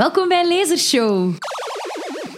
[0.00, 1.34] Welkom bij Lasershow.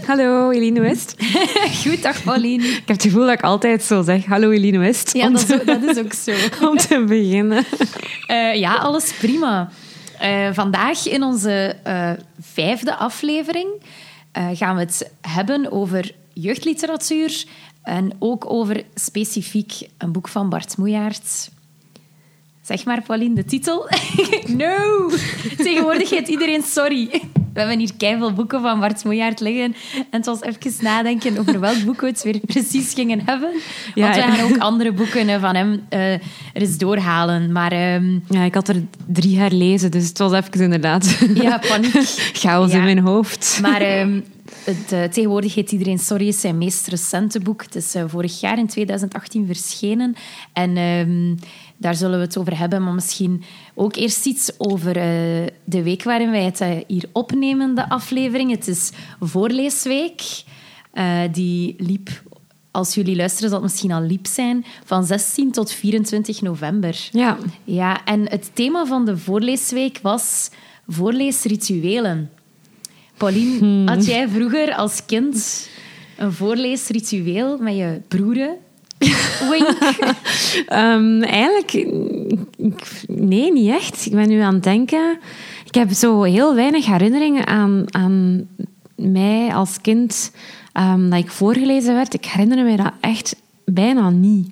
[0.07, 1.15] Hallo, Eline West.
[1.85, 2.65] Goed, dag Pauline.
[2.65, 5.15] Ik heb het gevoel dat ik altijd zo zeg, hallo Eline West.
[5.15, 6.33] Ja, dat is, dat is ook zo.
[6.69, 7.65] om te beginnen.
[8.29, 9.71] Uh, ja, alles prima.
[10.23, 12.11] Uh, vandaag in onze uh,
[12.41, 13.69] vijfde aflevering
[14.53, 17.45] gaan we het hebben over jeugdliteratuur
[17.83, 21.51] en ook over specifiek een boek van Bart Moejaert.
[22.63, 23.89] Zeg maar, Pauline, de titel.
[24.47, 25.11] no!
[25.57, 27.23] Tegenwoordig heet iedereen sorry.
[27.53, 29.75] We hebben hier keihard boeken van Bart Moejaert liggen.
[29.95, 33.51] En het was even nadenken over welk boek we het weer precies gingen hebben.
[33.95, 36.21] Want we gaan ook andere boeken van hem uh, er
[36.53, 37.53] eens doorhalen.
[37.53, 38.25] Maar, um...
[38.29, 41.19] Ja, ik had er drie herlezen, dus het was even inderdaad...
[41.35, 41.93] Ja, paniek.
[42.43, 42.79] Chaos ja.
[42.79, 43.59] in mijn hoofd.
[43.63, 44.01] Maar...
[44.01, 44.25] Um,
[44.65, 47.63] het, uh, tegenwoordig heet Iedereen Sorry is zijn meest recente boek.
[47.63, 50.15] Het is uh, vorig jaar in 2018 verschenen.
[50.53, 51.39] En um,
[51.83, 52.83] daar zullen we het over hebben.
[52.83, 53.43] Maar misschien
[53.75, 55.03] ook eerst iets over uh,
[55.65, 58.51] de week waarin wij het hier opnemen, de aflevering.
[58.51, 60.23] Het is Voorleesweek.
[61.33, 62.23] die liep,
[62.71, 67.09] als jullie luisteren, zal het misschien al liep zijn, van 16 tot 24 november.
[67.13, 67.39] Ja.
[67.65, 70.51] Ja, en het thema van de Voorleesweek was
[70.89, 72.31] voorleesrituelen.
[73.17, 73.89] Pauline, hmm.
[73.89, 75.69] had jij vroeger als kind
[76.17, 78.57] een voorleesritueel met je broeren?
[79.51, 79.79] Wink.
[80.73, 81.87] um, eigenlijk,
[83.07, 84.07] nee, niet echt.
[84.07, 85.19] Ik ben nu aan het denken.
[85.65, 88.47] Ik heb zo heel weinig herinneringen aan, aan
[88.97, 90.33] mij als kind
[90.75, 92.15] um, dat ik voorgelezen werd.
[92.15, 94.51] Ik herinner me dat echt bijna niet.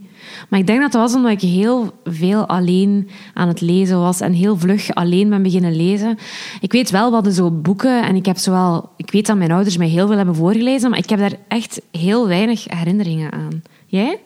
[0.48, 4.20] Maar ik denk dat dat was omdat ik heel veel alleen aan het lezen was
[4.20, 6.18] en heel vlug alleen ben beginnen lezen.
[6.60, 9.76] Ik weet wel wat zo boeken en ik heb zowel, ik weet dat mijn ouders
[9.76, 13.62] mij heel veel hebben voorgelezen, maar ik heb daar echt heel weinig herinneringen aan.
[13.86, 14.18] Jij?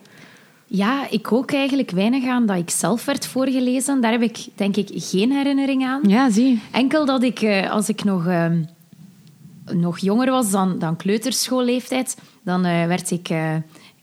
[0.66, 4.00] Ja, ik ook eigenlijk weinig aan dat ik zelf werd voorgelezen.
[4.00, 6.00] Daar heb ik denk ik geen herinnering aan.
[6.06, 6.60] Ja, zie.
[6.70, 8.46] Enkel dat ik, eh, als ik nog, uh,
[9.72, 13.30] nog jonger was dan, dan kleuterschoolleeftijd, dan uh, werd ik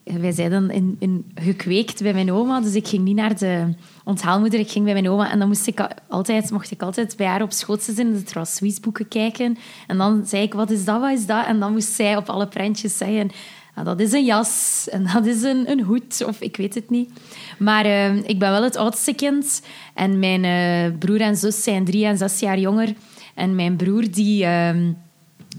[0.04, 2.62] wij zeiden in, in, gekweekt bij mijn oma.
[2.62, 5.32] Dus ik ging niet naar de onthaalmoeder, ik ging bij mijn oma.
[5.32, 8.24] En dan moest ik altijd, mocht ik altijd bij haar op schoot zitten in de
[8.24, 9.58] Traswies-boeken kijken.
[9.88, 11.46] En dan zei ik, wat is dat, wat is dat?
[11.46, 13.32] En dan moest zij op alle prentjes zeggen...
[13.76, 16.90] Nou, dat is een jas en dat is een, een hoed, of ik weet het
[16.90, 17.12] niet.
[17.58, 19.62] Maar uh, ik ben wel het oudste kind.
[19.94, 22.94] En mijn uh, broer en zus zijn drie en zes jaar jonger.
[23.36, 24.44] En mijn broer, die...
[24.44, 24.70] Uh,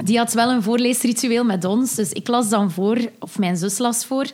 [0.04, 1.94] die had wel een voorleesritueel met ons.
[1.94, 4.26] Dus ik las dan voor, of mijn zus las voor.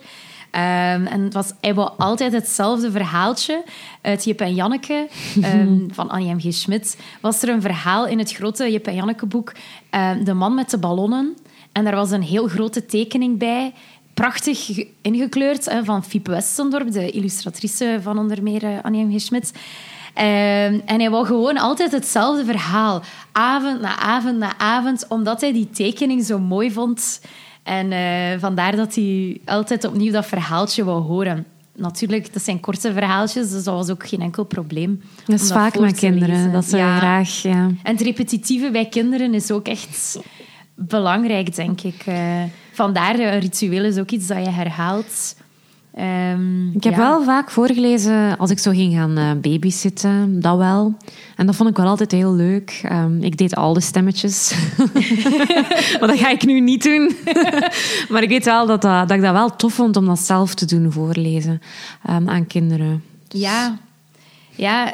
[0.51, 3.63] Um, en het was hij wou altijd hetzelfde verhaaltje
[4.01, 5.07] uit Jip en Janneke
[5.43, 6.39] um, van Annie M.
[6.39, 6.53] G.
[6.53, 6.97] Schmidt.
[7.21, 9.53] Was er een verhaal in het grote Jip en Janneke boek,
[9.91, 11.37] um, De man met de ballonnen.
[11.79, 13.73] En daar was een heel grote tekening bij,
[14.13, 19.17] prachtig ingekleurd, van Fiep Westendorp, de illustratrice van onder meer uh, Annie M.
[19.17, 19.21] G.
[19.21, 19.51] Schmidt.
[19.51, 23.01] Um, en hij wou gewoon altijd hetzelfde verhaal.
[23.31, 27.21] Avond na avond na avond, omdat hij die tekening zo mooi vond.
[27.63, 31.45] En uh, vandaar dat hij altijd opnieuw dat verhaaltje wou horen.
[31.75, 35.01] Natuurlijk, dat zijn korte verhaaltjes, dus dat was ook geen enkel probleem.
[35.25, 37.41] Dat is vaak met kinderen, dat ze graag...
[37.41, 37.51] Ja.
[37.83, 40.19] En het repetitieve bij kinderen is ook echt
[40.87, 42.05] belangrijk, denk ik.
[42.07, 45.35] Uh, vandaar, een ritueel is ook iets dat je herhaalt.
[45.99, 50.97] Um, ik heb wel vaak voorgelezen als ik zo ging gaan uh, babysitten, dat wel.
[51.35, 52.81] En dat vond ik wel altijd heel leuk.
[52.91, 54.53] Um, ik deed al de stemmetjes.
[55.99, 57.15] maar dat ga ik nu niet doen.
[58.09, 60.53] maar ik weet wel dat, dat, dat, ik dat wel tof vond om dat zelf
[60.53, 61.61] te doen, voorlezen
[62.09, 63.03] um, aan kinderen.
[63.27, 63.41] Dus...
[63.41, 63.77] Ja,
[64.55, 64.93] ja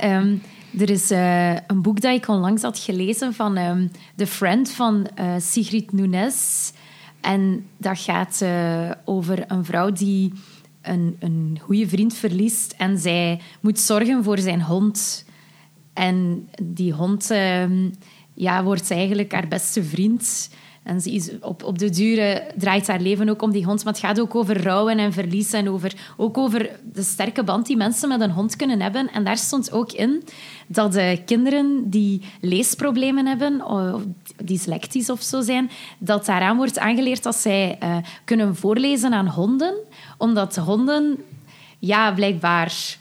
[0.80, 5.34] er is uh, een boek dat ik onlangs had gelezen van The Friend van uh,
[5.38, 6.72] Sigrid Nunes.
[7.22, 10.34] En dat gaat uh, over een vrouw die
[10.82, 15.26] een, een goede vriend verliest en zij moet zorgen voor zijn hond.
[15.94, 17.64] En die hond uh,
[18.34, 20.50] ja, wordt eigenlijk haar beste vriend.
[20.86, 23.84] En ze is op, op de duur draait haar leven ook om die hond.
[23.84, 25.54] Maar het gaat ook over rouwen en verlies.
[25.54, 29.12] En over, ook over de sterke band die mensen met een hond kunnen hebben.
[29.12, 30.24] En daar stond ook in
[30.68, 34.02] dat de kinderen die leesproblemen hebben, of
[34.44, 39.74] dyslectisch of zo zijn, dat daaraan wordt aangeleerd dat zij uh, kunnen voorlezen aan honden.
[40.18, 41.18] Omdat honden
[41.80, 42.98] ja, blijkbaar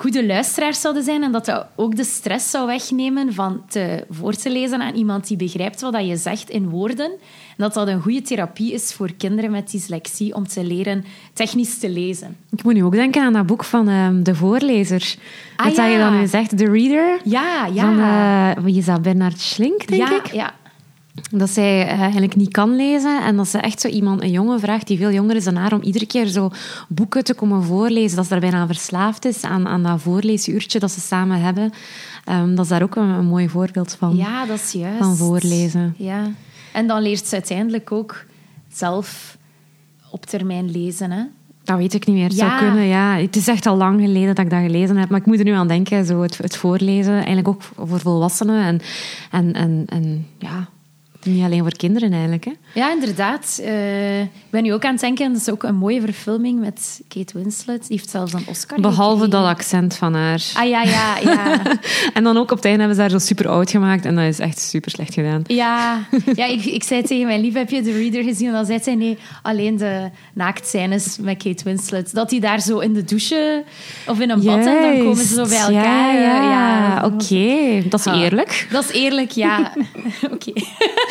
[0.00, 4.32] goede luisteraars zouden zijn en dat dat ook de stress zou wegnemen van te, voor
[4.32, 7.10] te lezen aan iemand die begrijpt wat je zegt in woorden.
[7.10, 11.78] En dat dat een goede therapie is voor kinderen met dyslexie om te leren technisch
[11.78, 12.36] te lezen.
[12.50, 15.14] Ik moet nu ook denken aan dat boek van uh, De Voorlezer.
[15.56, 15.86] Ah, wat ja.
[15.86, 17.20] je dan nu zegt, The Reader.
[17.24, 17.82] Ja, ja.
[17.82, 19.02] Van, uh, wie is dat?
[19.02, 20.32] Bernard Schlink, denk ja, ik?
[20.32, 20.54] Ja,
[21.30, 24.60] dat zij uh, eigenlijk niet kan lezen en dat ze echt zo iemand, een jongen
[24.60, 26.50] vraagt die veel jonger is dan haar, om iedere keer zo
[26.88, 28.16] boeken te komen voorlezen.
[28.16, 31.72] Dat ze daar bijna verslaafd is aan, aan dat voorleesuurtje dat ze samen hebben.
[32.24, 34.16] Ehm, dat is daar ook een, een mooi voorbeeld van.
[34.16, 34.98] Ja, dat is juist.
[34.98, 35.94] Van voorlezen.
[35.96, 36.30] Ja.
[36.72, 38.24] En dan leert ze uiteindelijk ook
[38.72, 39.38] zelf
[40.10, 41.22] op termijn lezen, hè?
[41.64, 42.28] Dat weet ik niet meer.
[42.28, 42.48] Het Ja.
[42.48, 43.16] zou kunnen, ja.
[43.16, 45.08] Het is echt al lang geleden dat ik dat gelezen heb.
[45.08, 47.12] Maar ik moet er nu aan denken, zo het, het voorlezen.
[47.14, 48.64] Eigenlijk ook voor volwassenen.
[48.64, 48.80] En,
[49.30, 50.68] en, en, en ja,
[51.24, 52.44] niet alleen voor kinderen eigenlijk.
[52.44, 52.52] Hè.
[52.74, 53.60] Ja, inderdaad.
[53.64, 57.00] Eh, ik ben nu ook aan het denken, dat is ook een mooie verfilming met
[57.08, 57.86] Kate Winslet.
[57.88, 59.30] Die heeft zelfs een Oscar Behalve gekregen.
[59.44, 60.42] dat accent van haar.
[60.54, 61.60] Ah ja, ja, ja.
[62.14, 64.04] En dan ook op het einde hebben ze haar zo super oud gemaakt.
[64.04, 65.42] En dat is echt super slecht gedaan.
[65.46, 65.98] Ja,
[66.34, 68.46] ja ik, ik zei tegen mijn lief, heb je de reader gezien?
[68.46, 72.14] En dan zei zij, nee, alleen de naaktscènes met Kate Winslet.
[72.14, 73.64] Dat die daar zo in de douche
[74.06, 76.14] of in een bad en dan komen ze zo bij elkaar.
[76.14, 76.50] Ja, ja.
[76.50, 77.04] ja.
[77.04, 77.88] oké.
[77.88, 78.20] Dat is Ah.
[78.20, 78.66] eerlijk.
[78.70, 79.72] Dat is eerlijk, ja.
[80.32, 80.52] Oké.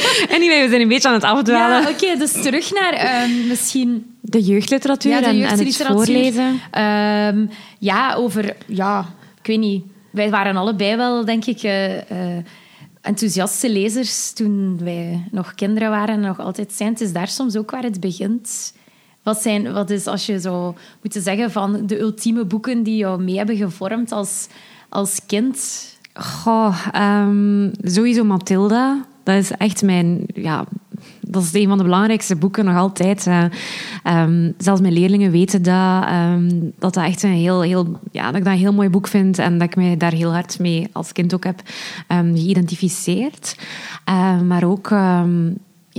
[0.35, 1.81] Anyway, we zijn een beetje aan het afdwalen.
[1.81, 6.05] Ja, oké, dus terug naar ehm, misschien De jeugdliteratuur Ja, de en, en het jeugdliteratuur.
[6.05, 6.59] voorlezen.
[6.71, 7.45] Ehm,
[7.79, 8.55] ja, over...
[8.65, 9.05] Ja,
[9.41, 9.83] ik weet niet.
[10.11, 11.97] Wij waren allebei wel, denk ik, eh,
[12.37, 12.43] eh,
[13.01, 16.89] enthousiaste lezers toen wij nog kinderen waren en nog altijd zijn.
[16.89, 18.73] Het is daar soms ook waar het begint.
[19.23, 23.23] Wat, zijn, wat is, als je zou moeten zeggen, van de ultieme boeken die jou
[23.23, 24.47] mee hebben gevormd als,
[24.89, 25.87] als kind?
[26.13, 29.05] Goh, ehm, sowieso Mathilda.
[29.29, 30.23] Dat is echt mijn...
[30.33, 30.65] Ja,
[31.21, 33.27] dat is een van de belangrijkste boeken nog altijd.
[33.27, 33.43] eh.
[34.03, 36.03] Ehm, zelfs mijn leerlingen weten dat.
[36.03, 36.49] ehm,
[36.79, 37.99] dat dat echt een heel, heel...
[38.11, 39.39] Ja, dat ik dat een heel mooi boek vind.
[39.39, 41.61] En dat ik mij daar heel hard mee als kind ook heb
[42.07, 43.55] ehm, geïdentificeerd.
[44.47, 44.91] Maar ook...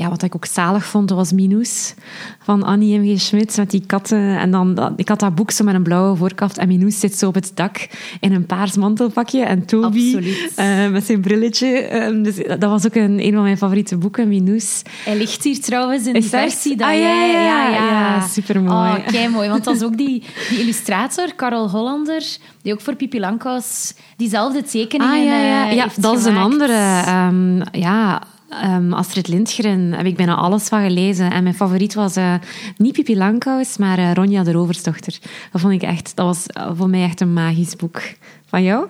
[0.01, 1.95] ehm, ja, wat ik ook zalig vond, was Minus
[2.43, 3.17] van Annie M.
[3.17, 3.21] G.
[3.21, 4.39] Schmidt met die katten.
[4.39, 7.27] En dan, ik had dat boek zo met een blauwe voorkaft en Minus zit zo
[7.29, 7.89] op het dak
[8.21, 9.45] in een paars mantelpakje.
[9.45, 10.17] En Toby
[10.57, 11.67] eh, met zijn brilletje.
[11.79, 14.83] Eh, dus dat was ook een, een van mijn favoriete boeken, Minus.
[15.05, 16.77] Hij ligt hier trouwens in Is die versie.
[16.77, 17.85] Dat Ah, ja, jij- ja, ja.
[17.91, 18.91] Ja, supermooi.
[18.91, 19.49] Oh, kei mooi.
[19.49, 22.23] Want dat is ook die, die illustrator, Carol Hollander,
[22.63, 25.69] die ook voor Pipi Langkous diezelfde tekeningen Ah, ja, ja.
[25.71, 26.73] eh, ja dat is een andere.
[27.07, 31.31] ehm, ja, ehm, Astrid Lindgren heb ik bijna alles van gelezen.
[31.31, 32.35] En mijn favoriet was eh,
[32.77, 35.19] niet Pipi Langkous, maar eh, Ronja de Roversdochter.
[35.53, 38.03] Dat vond ik echt, dat was eh, voor mij echt een magisch boek.
[38.47, 38.87] Van jou?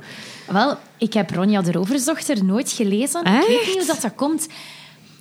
[0.47, 3.21] Wel, ik heb Ronja de Roversdochter nooit gelezen.
[3.21, 4.49] Ik weet niet hoe dat, dat komt.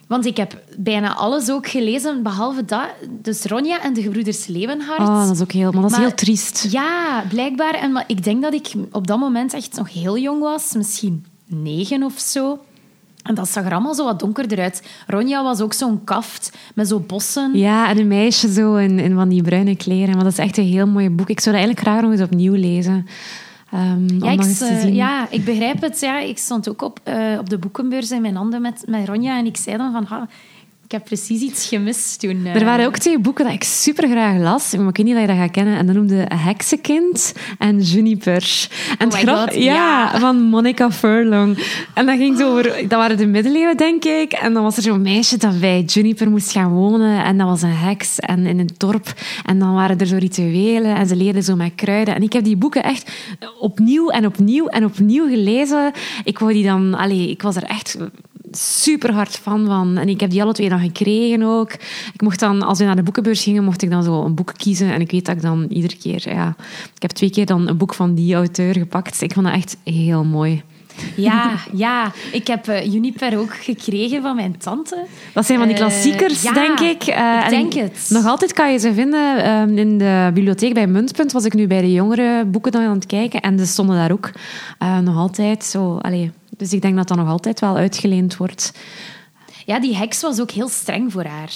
[0.08, 2.88] Want ik heb bijna alles ook gelezen, behalve dat.
[3.10, 5.00] Dus Ronja en de gebroeders Leeuwenhard.
[5.00, 6.68] Oh, dat is ook heel, maar dat is Maar- heel triest.
[6.72, 7.74] Ja, blijkbaar.
[7.74, 10.74] En maar ik denk dat ik op dat moment echt nog heel jong was.
[10.74, 12.60] Misschien negen of zo.
[13.24, 14.84] En dat zag er allemaal zo wat donkerder uit.
[15.08, 17.58] Ronja was ook zo'n kaft met zo bossen.
[17.58, 20.16] Ja, en een meisje zo in, in van die bruine kleren.
[20.16, 21.30] Maar dat is echt een heel mooi boek.
[21.30, 23.08] Ik zou dat eigenlijk graag nog eens opnieuw lezen.
[23.72, 24.94] Om Ja ik, nog eens te zien.
[24.96, 26.00] ja, ik begrijp het.
[26.00, 26.20] Ja.
[26.20, 29.38] Ik stond ook op, eh, op de boekenbeurs in mijn handen met, met Ronja.
[29.38, 30.06] En ik zei dan van...
[30.08, 30.28] "Ha,
[30.90, 32.46] ik heb precies iets gemist toen.
[32.46, 35.14] eh." Er waren ook twee boeken dat ik super graag las, maar ik weet niet
[35.16, 35.78] dat je dat gaat kennen.
[35.78, 38.68] En dat noemde Heksenkind en Juniper.
[38.98, 40.20] En Oh het God, ja, ja.
[40.20, 41.58] van Monica Furlong.
[41.94, 44.32] En dat ging over, dat waren de middeleeuwen, denk ik.
[44.32, 47.24] En dan was er zo'n meisje dat bij Juniper moest gaan wonen.
[47.24, 49.14] En dat was een heks en in een dorp.
[49.46, 52.16] En dan waren er zo rituelen en ze leerden zo met kruiden.
[52.16, 53.12] En ik heb die boeken echt
[53.60, 55.92] opnieuw en opnieuw en opnieuw gelezen.
[56.24, 57.98] Ik wou die dan, allee, ik was er echt
[58.52, 59.98] super hard van.
[59.98, 61.74] En ik heb die alle twee dan gekregen ook.
[62.14, 64.54] Ik mocht dan, als we naar de boekenbeurs gingen, mocht ik dan zo een boek
[64.58, 64.94] kiezen.
[64.94, 66.56] En ik weet dat ik dan iedere keer, ja,
[66.96, 69.22] ik heb twee keer dan een boek van die auteur gepakt.
[69.22, 70.64] Ik vond dat echt heel mooi.
[71.16, 72.12] Ja, ja.
[72.32, 75.06] Ik heb eh, Juniper ook gekregen van mijn tante.
[75.34, 77.04] Dat zijn van die Eh, klassiekers, denk ik.
[77.04, 78.06] Eh, ik en denk het.
[78.10, 81.32] Nog altijd kan je ze vinden ehm, in de bibliotheek bij Muntpunt.
[81.32, 83.42] Was ik nu bij de jongere boeken dan aan het kijken.
[83.42, 84.32] En ze stonden daar ook
[84.80, 85.98] eh, nog altijd zo.
[86.02, 88.74] Allee, dus ik denk dat dat nog altijd wel uitgeleend wordt.
[89.66, 91.52] Ja, die heks was ook heel streng voor haar.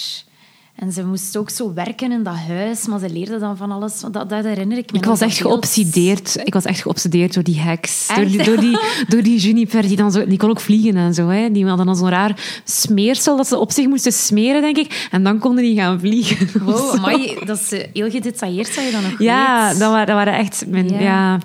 [0.74, 4.00] En ze moest ook zo werken in dat huis, maar ze leerde dan van alles.
[4.00, 4.98] Dat, dat herinner ik me.
[4.98, 5.52] Ik was echt beeld.
[5.52, 6.40] geobsedeerd.
[6.44, 8.08] Ik was echt geobsedeerd door die heks.
[8.14, 8.78] Door die, door, die,
[9.08, 9.82] door die juniper.
[9.82, 11.28] Die, dan zo, die kon ook vliegen en zo.
[11.28, 11.50] Hè.
[11.50, 15.08] Die hadden dan zo'n raar smeersel dat ze op zich moesten smeren, denk ik.
[15.10, 16.62] En dan konden die gaan vliegen.
[16.64, 20.16] Wow, amai, dat is eh, heel gedetailleerd dat je dat nog Ja, dat waren, dat
[20.16, 21.38] waren echt mijn ja.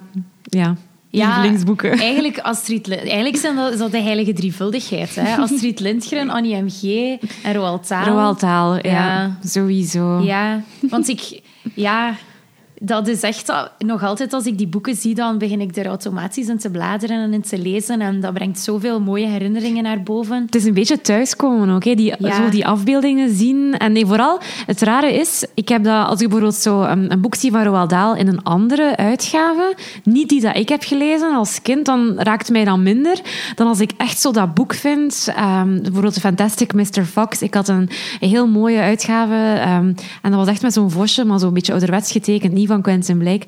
[0.44, 0.76] Ja,
[1.10, 1.92] lievelingsboeken.
[2.10, 5.16] Eigenlijk, Astrid, eigenlijk zijn dat, is dat de heilige drievuldigheid.
[5.16, 5.36] Hè?
[5.44, 6.84] Astrid Lindgren, Annie M.G.
[7.44, 8.10] en Roald Dahl.
[8.10, 8.82] Roald Dahl, ja.
[8.82, 9.38] Ja.
[9.44, 10.20] Sowieso.
[10.20, 11.42] Ja, want ik...
[11.74, 12.16] Ja,
[12.80, 13.54] dat is echt...
[13.78, 17.22] Nog altijd als ik die boeken zie, dan begin ik er automatisch in te bladeren
[17.22, 18.02] en in te lezen.
[18.02, 20.42] En dat brengt zoveel mooie herinneringen naar boven.
[20.46, 21.96] Het is een beetje thuiskomen ook, hè?
[21.96, 22.36] Die, Ja.
[22.36, 23.78] zo die afbeeldingen zien.
[23.78, 27.22] En nee, vooral, het rare is, ik heb dat, als ik bijvoorbeeld zo een, een
[27.22, 31.34] boek zie van Roald Dahl in een andere uitgave, niet die dat ik heb gelezen
[31.36, 33.22] als kind, dan raakt mij dan minder
[33.56, 35.28] dan als ik echt zo dat boek vind.
[35.36, 37.06] Ehm, bijvoorbeeld The Fantastic Mr.
[37.06, 37.42] Fox.
[37.42, 41.26] Ik had een, een heel mooie uitgave ehm, en dat was echt met zo'n vosje,
[41.26, 42.54] maar zo'n beetje ouderwets getekend.
[42.54, 43.46] Niet van Quentin Blake.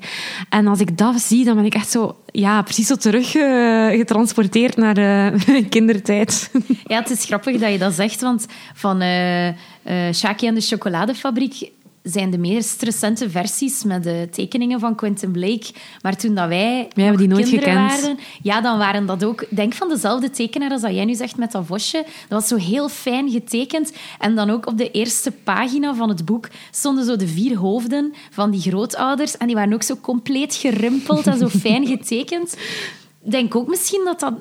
[0.48, 3.86] En als ik dat zie, dan ben ik echt zo, ja, precies zo terug eh,
[3.86, 6.50] getransporteerd naar uh, mijn kindertijd.
[6.84, 9.48] Ja, het is grappig dat je dat zegt, want van uh,
[10.12, 11.70] Shaki en de chocoladefabriek
[12.02, 15.66] zijn de meest recente versies met de tekeningen van Quentin Blake.
[16.02, 17.74] Maar toen dat wij, wij hebben die nooit gekend.
[17.74, 21.36] waren, ja, dan waren dat ook, denk van dezelfde tekenaar als dat jij nu zegt
[21.36, 22.04] met dat vosje.
[22.28, 23.92] Dat was zo heel fijn getekend.
[24.18, 28.14] En dan ook op de eerste pagina van het boek stonden zo de vier hoofden
[28.30, 29.36] van die grootouders.
[29.36, 32.56] En die waren ook zo compleet gerimpeld en zo fijn getekend.
[33.24, 34.34] Ik denk ook misschien dat dat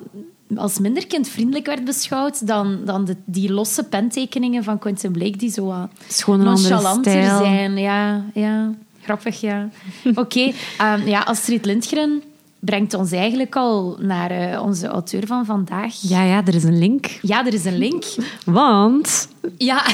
[0.58, 5.51] als minder kindvriendelijk werd beschouwd dan, dan de, die losse pentekeningen van Quentin Blake, die
[5.51, 5.88] zo
[6.25, 7.77] nonchalanter zijn.
[7.77, 9.70] Ja, ja, grappig, ja.
[10.03, 10.53] Oké, okay,
[11.00, 12.24] um, ja, Astrid Lindgren
[12.61, 15.95] brengt ons eigenlijk al naar uh, onze auteur van vandaag.
[16.01, 17.05] Ja, ja, er is een link.
[17.21, 18.03] Ja, er is een link.
[18.45, 19.29] Want...
[19.57, 19.83] Ja.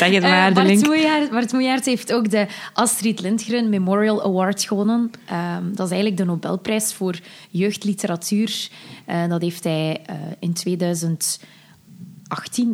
[0.00, 0.86] Zeg het maar, uh, de link.
[1.30, 4.98] Bart Moejaert heeft ook de Astrid Lindgren Memorial Award gewonnen.
[5.00, 7.18] Um, dat is eigenlijk de Nobelprijs voor
[7.50, 8.68] jeugdliteratuur.
[9.08, 10.00] Uh, dat heeft hij
[10.38, 11.38] in 2018...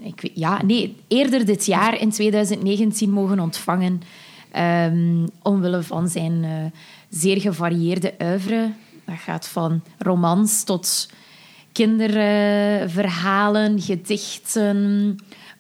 [0.02, 4.02] Ik weet, ja, nee, eerder dit jaar, in 2019, mogen ontvangen.
[4.92, 6.72] Um, omwille van zijn
[7.08, 8.70] zeer gevarieerde oeuvre.
[9.10, 11.08] Dat gaat van romans tot
[11.72, 14.66] kinderverhalen, gedichten.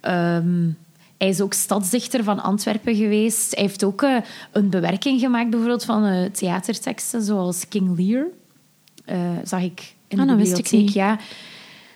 [0.02, 0.76] Um,
[1.18, 3.54] hij is ook stadsdichter van Antwerpen geweest.
[3.54, 4.16] Hij heeft ook uh,
[4.52, 8.26] een bewerking gemaakt bijvoorbeeld van uh, theaterteksten, zoals King Lear.
[9.06, 10.88] Uh, zag ik in oh, de bibliotheek.
[10.88, 11.18] Ja.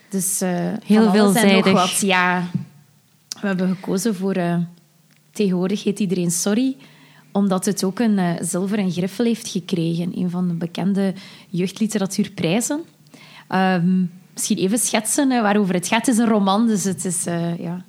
[0.08, 0.40] Dus
[0.84, 1.73] heel veelzijdig.
[1.73, 2.49] Wat, ja.
[3.40, 4.37] We hebben gekozen voor
[5.32, 6.76] tegenwoordig heet iedereen sorry
[7.34, 10.18] omdat het ook een uh, zilveren griffel heeft gekregen.
[10.18, 11.14] Een van de bekende
[11.48, 12.80] jeugdliteratuurprijzen.
[13.48, 16.06] Um, misschien even schetsen uh, waarover het gaat.
[16.06, 17.26] Het is een roman, dus het is...
[17.26, 17.84] Uh, ja.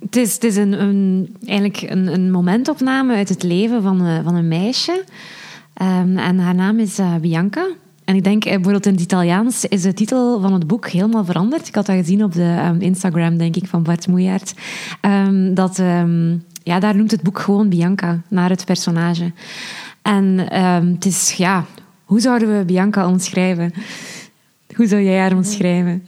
[0.00, 4.34] Het is, het is een, een, eigenlijk een, een, momentopname uit het leven van, van
[4.34, 5.04] een meisje.
[5.82, 7.66] Um, en haar naam is Bianca.
[8.04, 11.68] En ik denk, bijvoorbeeld in het Italiaans is de titel van het boek helemaal veranderd.
[11.68, 14.54] Ik had dat gezien op de um, Instagram, denk ik, van Bart Moejaert.
[15.54, 15.82] dat
[16.62, 19.32] ja, daar noemt het boek gewoon Bianca, naar het personage.
[20.02, 21.66] En um, het is, ja,
[22.04, 23.72] hoe zouden we Bianca omschrijven?
[24.74, 26.06] Hoe zou jij haar omschrijven?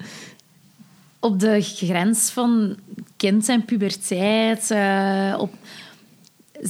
[1.18, 2.76] Op de grens van
[3.16, 4.70] kind en puberteit.
[4.70, 5.54] Uh, op...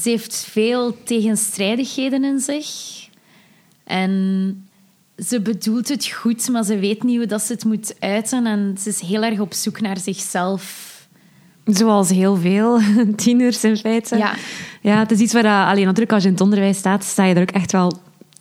[0.01, 2.69] Ze heeft veel tegenstrijdigheden in zich.
[3.85, 4.67] En
[5.17, 8.47] ze bedoelt het goed, maar ze weet niet hoe dat ze het moet uiten.
[8.47, 10.92] En ze is heel erg op zoek naar zichzelf
[11.65, 12.81] Zoals heel veel
[13.17, 14.17] tieners in feite.
[14.17, 14.35] Ja.
[14.81, 17.35] ja, het is iets waar, alleen natuurlijk als je in het onderwijs staat, sta je
[17.35, 17.93] er ook echt wel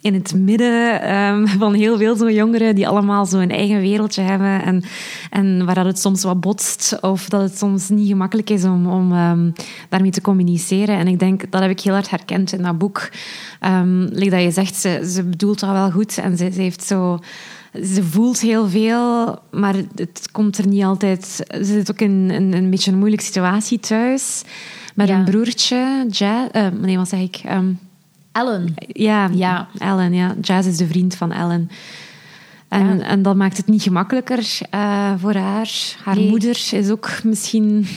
[0.02, 4.64] in het midden um, van heel veel zo'n jongeren die allemaal zo'n eigen wereldje hebben
[4.64, 4.84] en,
[5.30, 8.88] en waar dat het soms wat botst of dat het soms niet gemakkelijk is om,
[8.88, 9.54] om um,
[9.90, 10.98] daarmee te communiceren.
[10.98, 13.10] En ik denk, dat heb ik heel hard herkend in dat boek.
[13.66, 16.84] Um, like dat je zegt, ze, ze bedoelt dat wel goed en ze, ze heeft
[16.84, 17.20] zo
[17.74, 21.26] ze voelt heel veel, maar het komt er niet altijd.
[21.50, 24.42] Ze zit ook in, in een beetje een moeilijke situatie thuis.
[24.96, 26.56] Met een broertje, Jazz.
[26.56, 27.42] Uh, nee, wat zeg ik?
[27.50, 27.80] Um,
[28.32, 28.74] Ellen.
[28.88, 30.14] Ja, ja, Ellen.
[30.14, 30.36] Ja.
[30.42, 31.70] Jazz is de vriend van Ellen.
[32.68, 33.04] En, ja.
[33.04, 35.72] en dat maakt het niet gemakkelijker uh, voor haar.
[36.04, 36.30] Haar nee.
[36.30, 37.88] moeder is ook misschien.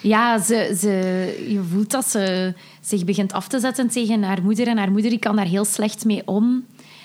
[0.00, 4.66] Ja, ze, ze, je voelt dat ze zich begint af te zetten tegen haar moeder.
[4.66, 6.64] En haar moeder die kan daar heel slecht mee om.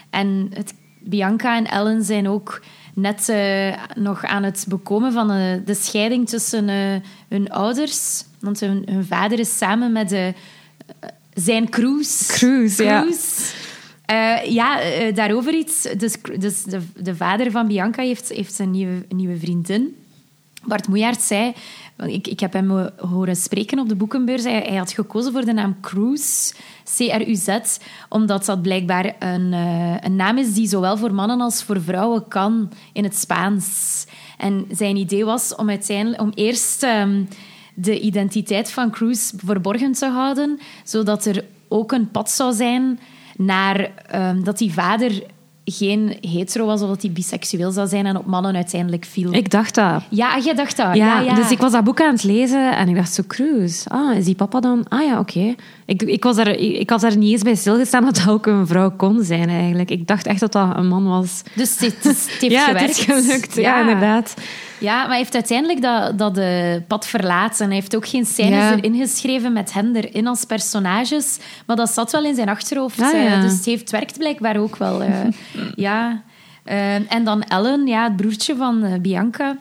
[0.09, 0.73] En het
[1.09, 2.61] Bianca en Ellen zijn ook
[2.93, 6.95] net uh, nog aan het bekomen van uh, de scheiding tussen uh,
[7.27, 8.23] hun ouders.
[8.39, 10.33] Want hun, hun, vader is samen met de,
[11.33, 12.33] zijn Cruise.
[12.33, 13.05] Cruise, ja.
[14.41, 14.79] ja,
[15.11, 15.81] daarover iets.
[15.97, 19.95] Dus, dus de, de, vader van Bianca heeft, heeft een, nieuwe, een nieuwe vriendin.
[20.67, 21.53] Bart Moejaert zei...
[22.05, 24.43] Ik, ik heb hem horen spreken op de boekenbeurs.
[24.43, 26.53] Hij, hij had gekozen voor de naam Cruise
[26.97, 27.57] C-R-U-Z,
[28.09, 32.27] omdat dat blijkbaar een, uh, een naam is die zowel voor mannen als voor vrouwen
[32.27, 34.05] kan in het Spaans.
[34.37, 37.27] En zijn idee was om, uiteindelijk, om eerst um,
[37.73, 42.99] de identiteit van Cruz verborgen te houden, zodat er ook een pad zou zijn
[43.37, 45.23] naar um, dat die vader
[45.69, 49.33] geen hetero was of dat hij biseksueel zou zijn en op mannen uiteindelijk viel.
[49.33, 50.03] Ik dacht dat.
[50.09, 50.95] Ja, jij dacht dat.
[50.95, 53.23] Ja, ja, ja, dus ik was dat boek aan het lezen en ik dacht zo,
[53.27, 54.85] Cruz, ah, is die papa dan?
[54.87, 55.55] Ah ja, oké.
[55.85, 58.45] Ik, ik, was daar, ik, ik had daar niet eens bij stilgestaan dat dat ook
[58.45, 59.91] een vrouw kon zijn eigenlijk.
[59.91, 61.41] Ik dacht echt dat dat een man was.
[61.55, 63.05] Dus het, het heeft ja, gewerkt.
[63.05, 64.33] Het is gelukt, ja inderdaad.
[64.79, 67.65] Ja, maar hij heeft uiteindelijk dat, dat de pad verlaten.
[67.65, 68.75] Hij heeft ook geen scènes ja.
[68.75, 71.37] erin geschreven met hen erin als personages.
[71.65, 73.01] Maar dat zat wel in zijn achterhoofd.
[73.01, 73.41] Ah, ja.
[73.41, 75.01] Dus het, heeft, werkt blijkbaar ook wel.
[75.01, 75.09] Uh,
[75.75, 76.21] ja.
[76.65, 79.57] Uh, en dan Ellen, ja, het broertje van Bianca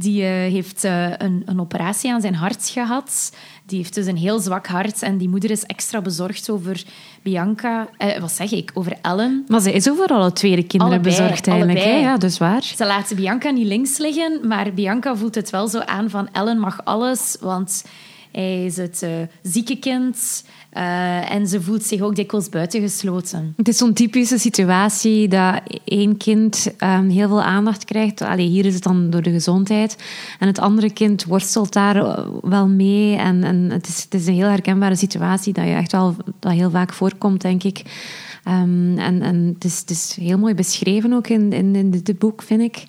[0.00, 3.32] die eh, heeft eh, een, een operatie aan zijn hart gehad.
[3.66, 5.02] Die heeft dus een heel zwak hart.
[5.02, 6.82] En die moeder is extra bezorgd over
[7.22, 7.88] Bianca.
[7.98, 8.70] Eh, wat zeg ik?
[8.74, 9.44] Over Ellen.
[9.48, 11.78] Maar zij is overal alle tweede kinderen Allebei, bezorgd eigenlijk.
[11.78, 11.90] Hè?
[11.90, 12.62] Ja, dus waar.
[12.62, 16.58] Ze laat Bianca niet links liggen, maar Bianca voelt het wel zo aan van Ellen
[16.58, 17.84] mag alles, want
[18.32, 19.06] hij is het
[19.42, 20.44] zieke kind.
[20.70, 23.52] Eh, en ze voelt zich ook dikwijls buitengesloten.
[23.56, 28.20] Het is zo'n typische situatie dat één kind ehm, heel veel aandacht krijgt.
[28.20, 29.96] Allee, hier is het dan door de gezondheid.
[30.38, 33.16] En het andere kind worstelt daar eh, wel mee.
[33.16, 36.52] En, en het, is, het is een heel herkenbare situatie dat je echt wel dat
[36.52, 37.82] heel vaak voorkomt, denk ik.
[38.44, 42.42] Ehm, en en het, is, is heel mooi beschreven ook in, in, in dit boek,
[42.42, 42.84] vind ik.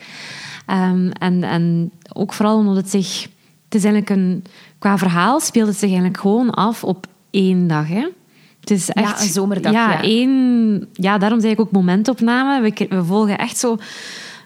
[0.65, 3.21] Ehm, en, en ook vooral omdat het zich...
[3.65, 4.43] Het is eigenlijk een...
[4.79, 8.07] Qua verhaal speelt het zich eigenlijk gewoon af op één dag, hè.
[8.59, 9.21] Het is echt...
[9.21, 10.01] een zomerdag, Ja, ja.
[10.01, 10.87] één...
[10.93, 12.61] Ja, daarom zei ik ook momentopname.
[12.61, 13.77] We, we volgen echt zo...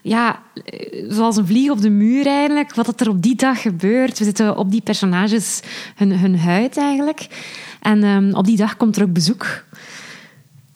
[0.02, 2.74] Ja, eh, zoals een vlieg op de muur eigenlijk.
[2.74, 4.18] Wat er op die dag gebeurt.
[4.18, 5.60] We zitten op die personages
[5.96, 7.26] hun, hun huid eigenlijk.
[7.80, 9.64] En ehm, op die dag komt er ook bezoek.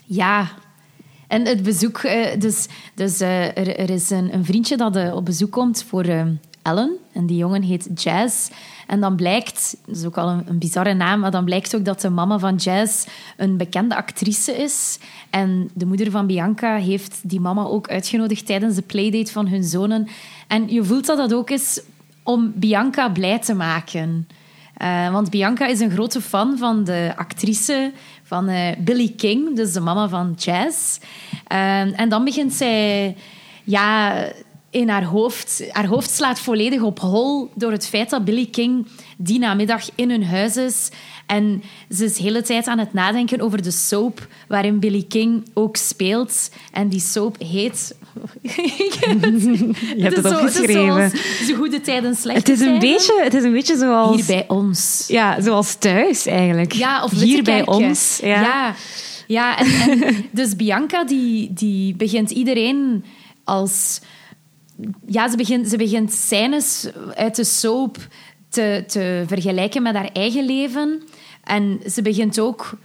[0.04, 0.48] Ja.
[1.28, 1.98] En het bezoek...
[1.98, 6.04] eh, dus dus eh, er, er is een, een vriendje dat op bezoek komt voor
[6.62, 6.96] Ellen.
[7.12, 8.50] En die jongen heet Jazz.
[8.86, 9.76] En dan blijkt...
[9.86, 12.56] Dat is ook al een, bizarre naam, maar dan blijkt ook dat de mama van
[12.56, 14.98] Jazz een bekende actrice is.
[15.30, 19.64] En de moeder van Bianca heeft die mama ook uitgenodigd tijdens de playdate van hun
[19.64, 20.08] zonen.
[20.46, 21.82] En je voelt dat dat ook is
[22.22, 24.28] om Bianca blij te maken.
[24.74, 29.72] Eh, want Bianca is een grote fan van de actrice van eh, Billie King, dus
[29.72, 30.98] de mama van Jazz.
[31.46, 33.16] Eh, en dan begint zij
[33.64, 34.14] ja,
[34.70, 35.64] in haar hoofd...
[35.70, 38.86] Haar hoofd slaat volledig op hol door het feit dat Billie King
[39.16, 40.90] die namiddag in hun huis is.
[41.26, 45.76] En ze is de hele tijd aan het nadenken over de soap waarin BillieKing ook
[45.76, 46.50] speelt.
[46.72, 47.94] En die soap heet...
[48.42, 51.02] Je hebt het opgeschreven.
[51.02, 52.90] Het is zoals Zo goede tijden, slechte Het is een tijden.
[52.90, 54.16] beetje, het is een beetje zoals...
[54.16, 55.04] Hier bij ons.
[55.08, 56.72] Ja, zoals thuis eigenlijk.
[56.72, 58.18] Ja, of Hier bij ons.
[58.22, 58.40] Ja.
[58.40, 58.74] ja.
[59.26, 63.04] Ja, en, en dus Bianca die, die begint iedereen
[63.44, 64.00] als...
[65.06, 67.96] Ja, ze begint, ze begint scènes uit de soap
[68.48, 71.02] te, te vergelijken met haar eigen leven.
[71.44, 72.78] En ze begint ook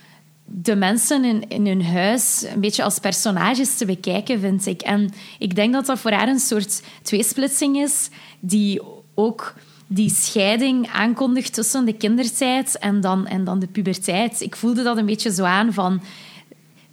[0.45, 4.81] de mensen in, in hun huis een beetje als personages te bekijken, vind ik.
[4.81, 8.81] En ik denk dat dat voor haar een soort tweesplitsing is, die
[9.13, 9.53] ook
[9.87, 14.41] die scheiding aankondigt tussen de kindertijd en dan, en dan de puberteit.
[14.41, 16.01] Ik voelde dat een beetje zo aan van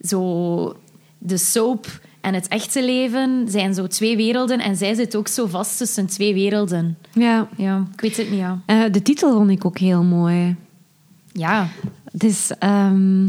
[0.01, 0.77] zo
[1.19, 5.47] de soap en het echte leven zijn zo twee werelden en zij zit ook zo
[5.47, 6.99] vast tussen twee werelden.
[7.13, 7.49] Ja.
[7.57, 8.61] Ja, ik weet het niet, ja.
[8.67, 10.57] Eh, de titel vond ik ook heel mooi.
[11.33, 11.69] Ja,
[12.13, 12.51] Het is...
[12.59, 13.29] ehm,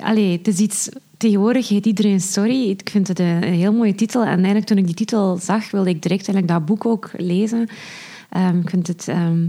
[0.00, 0.88] allee, het is iets...
[1.16, 2.68] Tegenwoordig heet iedereen Sorry.
[2.70, 4.22] Ik vind het een, een heel mooie titel.
[4.22, 7.68] En eigenlijk toen ik die titel zag, wilde ik direct eigenlijk dat boek ook lezen.
[8.30, 9.08] Ehm, ik vind het...
[9.08, 9.46] ehm,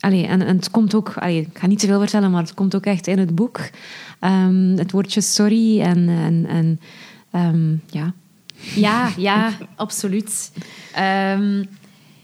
[0.00, 1.12] allee, en, en het komt ook...
[1.16, 3.60] Allee, ik ga niet te veel vertellen, maar het komt ook echt in het boek.
[4.76, 6.08] Het woordje sorry en...
[6.08, 6.80] en, en
[7.34, 8.12] ehm, ja,
[8.74, 10.52] Ja, ja, absoluut.
[10.94, 11.64] Ehm,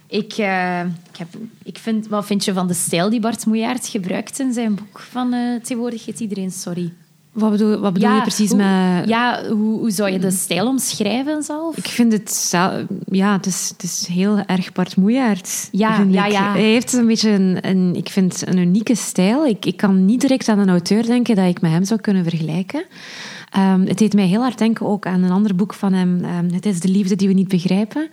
[0.06, 1.28] ik, eh, ik, heb,
[1.62, 5.00] ik vind, wat vind je van de stijl die Bart Moejaert gebruikt in zijn boek
[5.10, 6.92] van eh, Tegenwoordig heet iedereen sorry?
[7.32, 9.08] Wat bedoel, wat bedoel je precies hoe, met...
[9.08, 11.76] Ja, hoe, hoe zou je de stijl omschrijven zelf?
[11.76, 12.48] Ik vind het...
[13.10, 15.68] Ja, het is, het is heel erg Bart Moejaert.
[15.72, 16.52] Ja, ja, ja.
[16.52, 17.94] Hij heeft een beetje een, een...
[17.94, 19.46] Ik vind een unieke stijl.
[19.46, 22.24] Ik, ik kan niet direct aan een auteur denken dat ik met hem zou kunnen
[22.24, 22.84] vergelijken.
[23.50, 26.24] Ehm, het deed mij heel hard denken ook aan een ander boek van hem.
[26.24, 28.08] ehm, het is de liefde die we niet begrijpen.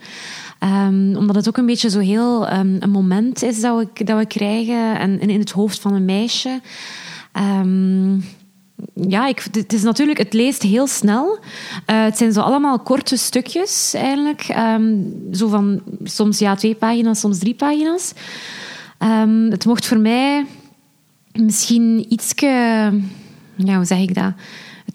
[0.60, 4.26] Ehm, omdat het ook een beetje zo heel een moment is dat we, dat we
[4.26, 6.62] krijgen en, in het hoofd van een meisje.
[8.94, 11.40] Ja, ik, het is natuurlijk, het leest heel snel.
[11.86, 14.42] Eh, het zijn zo allemaal korte stukjes eigenlijk.
[15.32, 18.14] Zo van soms ja, twee pagina's, soms drie pagina's.
[19.50, 20.46] Het mocht voor mij
[21.32, 22.48] misschien ietske...
[23.56, 24.34] Ja, hoe zeg ik dat?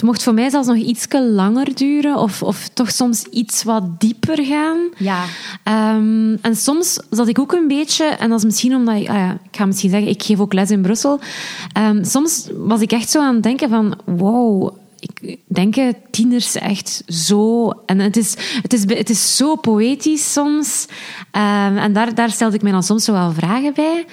[0.02, 2.16] Het mocht voor mij zelfs nog ietske langer duren.
[2.16, 4.78] Of, of toch soms iets wat dieper gaan.
[4.96, 5.24] Ja,
[5.62, 9.16] Ehm, en soms zat ik ook een beetje, en dat is misschien omdat ik, ah
[9.16, 11.20] ja, ik ga misschien zeggen, ik geef ook les in Brussel.
[11.72, 17.02] Ehm, soms was ik echt zo aan het denken van, wow, ik denken tieners echt
[17.06, 17.70] zo.
[17.86, 20.86] En het is, het is, het is zo poëtisch soms.
[21.30, 24.06] Ehm, en daar, daar stelde ik mij dan soms zo wel vragen bij.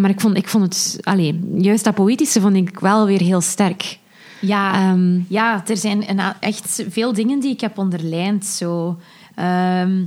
[0.00, 3.40] Maar ik vond, ik vond het, allee, juist dat poëtische vond ik wel weer heel
[3.40, 3.98] sterk.
[4.40, 8.46] Ja, Ehm, ja er zijn een echt veel dingen die ik heb onderlijnd.
[8.46, 8.98] Zo.
[9.34, 10.04] Ehm,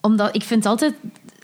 [0.00, 0.94] omdat ik vind altijd,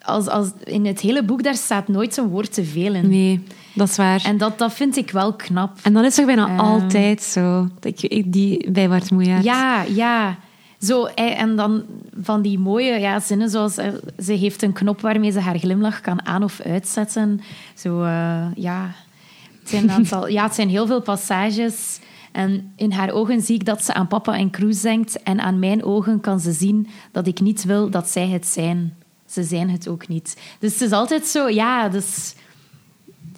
[0.02, 3.08] als, als, in het hele boek, daar staat nooit een woord te veel in.
[3.08, 3.42] nee,
[3.74, 4.22] dat is waar.
[4.24, 5.78] En dat, dat vind ik wel knap.
[5.82, 6.58] En dat is toch bijna Ehm.
[6.60, 7.68] altijd zo.
[7.80, 9.44] Dat ik, die, bij Bart Moejaert.
[9.44, 10.36] Ja, ja.
[10.80, 11.82] Zo, eh, en dan
[12.22, 13.76] van die mooie ja, zinnen zoals...
[13.76, 13.88] eh,
[14.24, 17.40] Ze heeft een knop waarmee ze haar glimlach kan aan- of uitzetten.
[17.74, 18.90] Zo, eh, ja...
[19.60, 21.98] Het zijn, aantal, ja, het zijn heel veel passages.
[22.34, 25.22] En in haar ogen zie ik dat ze aan papa en Cruz denkt.
[25.22, 28.94] En aan mijn ogen kan ze zien dat ik niet wil dat zij het zijn.
[29.26, 30.36] Ze zijn het ook niet.
[30.58, 31.48] Dus het is altijd zo...
[31.48, 32.34] Ja, dus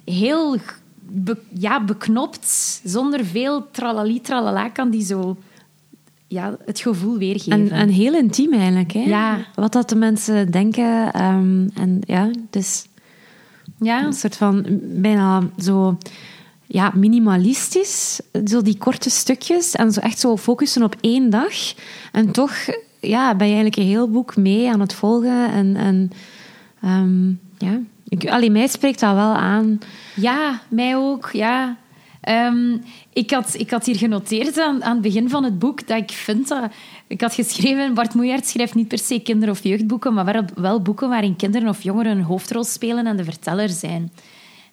[0.05, 0.57] heel
[1.01, 2.81] be- ja, beknopt.
[2.85, 5.37] Zonder veel tralali tralala kan die zo
[6.27, 7.53] ja, het gevoel weergeven.
[7.53, 9.01] En, en heel intiem eigenlijk, hè?
[9.01, 9.39] Ja.
[9.55, 11.13] Wat dat de mensen denken.
[11.13, 12.87] ehm, en ja, dus
[13.79, 14.07] ja.
[14.07, 15.99] een soort van bijna zo
[16.67, 18.21] ja, minimalistisch.
[18.45, 21.55] Zo die korte stukjes en zo echt zo focussen op één dag.
[22.13, 22.55] En toch
[23.01, 25.51] ja, ben je eigenlijk een heel boek mee aan het volgen.
[25.51, 26.11] En, en
[26.81, 29.79] ehm, ja, ik, mij spreekt dat wel aan.
[30.15, 31.77] Ja, mij ook, ja.
[32.21, 32.77] Ehm,
[33.13, 36.11] ik, had, ik had hier genoteerd aan, aan het begin van het boek dat ik
[36.11, 36.71] vind dat...
[37.07, 41.09] Ik had geschreven, Bart Moejaert schrijft niet per se kinder- of jeugdboeken, maar wel boeken
[41.09, 44.13] waarin kinderen of jongeren een hoofdrol spelen en de verteller zijn.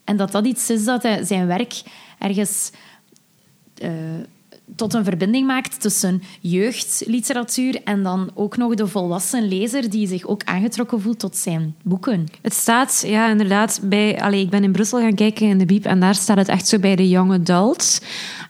[0.04, 1.82] En dat dat iets is dat hij zijn werk
[2.20, 2.72] ergens
[3.78, 3.89] eh,
[4.76, 10.26] tot een verbinding maakt tussen jeugdliteratuur en dan ook nog de volwassen lezer die zich
[10.26, 12.28] ook aangetrokken voelt tot zijn boeken.
[12.42, 14.22] Het staat, ja, inderdaad, bij...
[14.22, 16.68] Allee, ik ben in Brussel gaan kijken in de Biep en daar staat het echt
[16.68, 18.02] zo bij de young adults.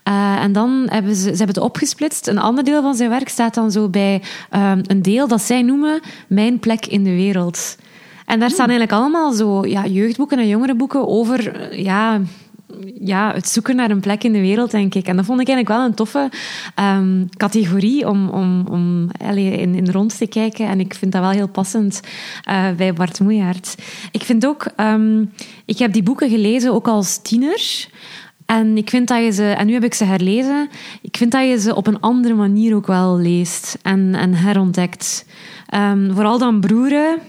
[0.04, 2.28] Eh, en dan hebben ze, ze hebben het opgesplitst.
[2.28, 5.62] Een ander deel van zijn werk staat dan zo bij ehm, een deel dat zij
[5.62, 7.76] noemen Mijn plek in de wereld.
[8.34, 11.52] En daar staan eigenlijk allemaal zo ja, jeugdboeken en jongerenboeken over...
[11.72, 12.22] eh, Ja,
[13.00, 15.08] ja, het zoeken naar een plek in de wereld, denk ik.
[15.08, 16.30] En dat vond ik eigenlijk wel een toffe
[16.76, 20.68] ehm, categorie om, om, om in, in rond te kijken.
[20.68, 22.00] En ik vind dat wel heel passend
[22.44, 23.76] eh, bij Bart Moejaert.
[24.12, 24.66] Ik vind ook...
[24.76, 25.22] ehm,
[25.66, 27.88] ik heb die boeken gelezen ook als tiener.
[28.46, 29.44] En ik vind dat je ze...
[29.44, 30.70] En nu heb ik ze herlezen.
[31.02, 35.26] Ik vind dat je ze op een andere manier ook wel leest en, en herontdekt.
[35.68, 37.20] Ehm, vooral dan broeren...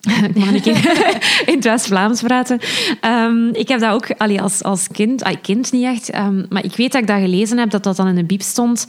[0.28, 0.76] Ik mag een keer
[1.50, 2.58] in het West-Vlaams praten.
[3.00, 6.64] Ehm, ik heb dat ook allee, als, als kind, ah, kind niet echt, ehm, maar
[6.64, 8.86] ik weet dat ik dat gelezen heb, dat dat dan in de biep stond.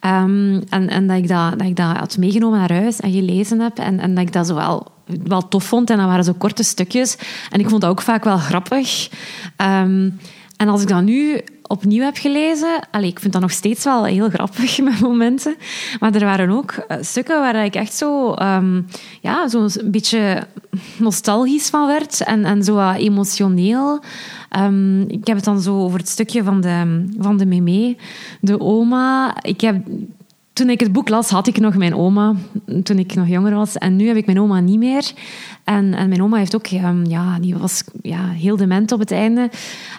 [0.00, 3.60] Ehm, en en dat, ik dat, dat ik dat had meegenomen naar huis en gelezen
[3.60, 3.78] heb.
[3.78, 4.92] En, en dat ik dat zo wel,
[5.24, 5.90] wel tof vond.
[5.90, 7.16] En dat waren zo korte stukjes.
[7.50, 9.08] En ik vond dat ook vaak wel grappig.
[10.56, 14.04] En als ik dat nu opnieuw heb gelezen, allee, ik vind dat nog steeds wel
[14.04, 15.56] heel grappig met momenten.
[16.00, 18.82] Maar er waren ook eh, stukken waar ik echt zo, ehm,
[19.20, 20.46] ja, zo een beetje
[20.98, 24.00] nostalgisch van werd en, en zo wat emotioneel.
[24.48, 27.96] Ehm, ik heb het dan zo over het stukje van de, van de meme,
[28.40, 29.42] de oma.
[29.42, 29.76] Ik heb
[30.54, 32.34] toen ik het boek las, had ik nog mijn oma,
[32.82, 33.78] toen ik nog jonger was.
[33.78, 35.12] En nu heb ik mijn oma niet meer.
[35.64, 39.10] En, en mijn oma heeft ook, ehm, ja, die was ja, heel dement op het
[39.10, 39.50] einde.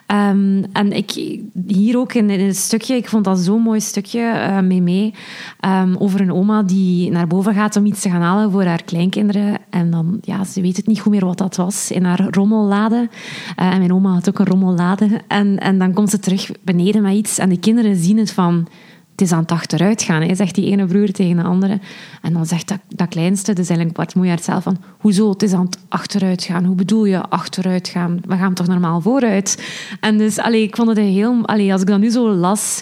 [0.06, 4.22] Ehm, en ik, hier ook in, in het stukje, ik vond dat zo'n mooi stukje
[4.22, 5.14] eh, mee mee.
[5.60, 8.84] ehm, over een oma die naar boven gaat om iets te gaan halen voor haar
[8.84, 9.58] kleinkinderen.
[9.70, 13.10] En dan, ja, ze weet het niet goed meer wat dat was in haar rommellade.
[13.56, 15.22] Eh, en mijn oma had ook een rommellade.
[15.28, 17.38] En, en dan komt ze terug beneden met iets.
[17.38, 18.68] En de kinderen zien het van
[19.16, 21.80] het is aan het achteruit gaan, zegt die ene broer tegen de andere.
[22.22, 25.54] En dan zegt dat, dat kleinste, dus eigenlijk Bart Moejaert zelf, van hoezo, het is
[25.54, 26.66] aan het achteruit gaan.
[26.66, 28.20] Hoe bedoel je achteruit gaan?
[28.26, 29.68] We gaan toch normaal vooruit?
[30.00, 31.46] En dus, allee, ik vond het heel...
[31.46, 32.82] Allee, als ik dat nu zo las,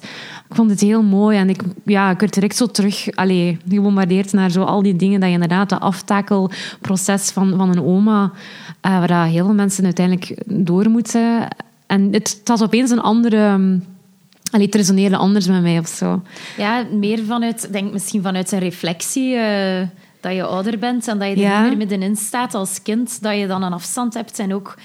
[0.50, 1.38] ik vond het heel mooi.
[1.38, 5.20] En ik, ja, ik werd direct zo terug allee, gebombardeerd naar zo al die dingen
[5.20, 8.32] dat je inderdaad, dat aftakelproces van, van een oma,
[8.82, 11.48] eh, waar heel veel mensen uiteindelijk door moeten.
[11.88, 13.60] En het, het had opeens een andere...
[14.54, 16.22] Allee, het resoneerde anders met mij of zo.
[16.58, 19.88] Ja, meer vanuit, denk misschien vanuit een reflectie eh,
[20.22, 21.60] dat je ouder bent en dat je er Ja.
[21.60, 24.76] niet meer middenin staat als kind, dat je dan een afstand hebt en ook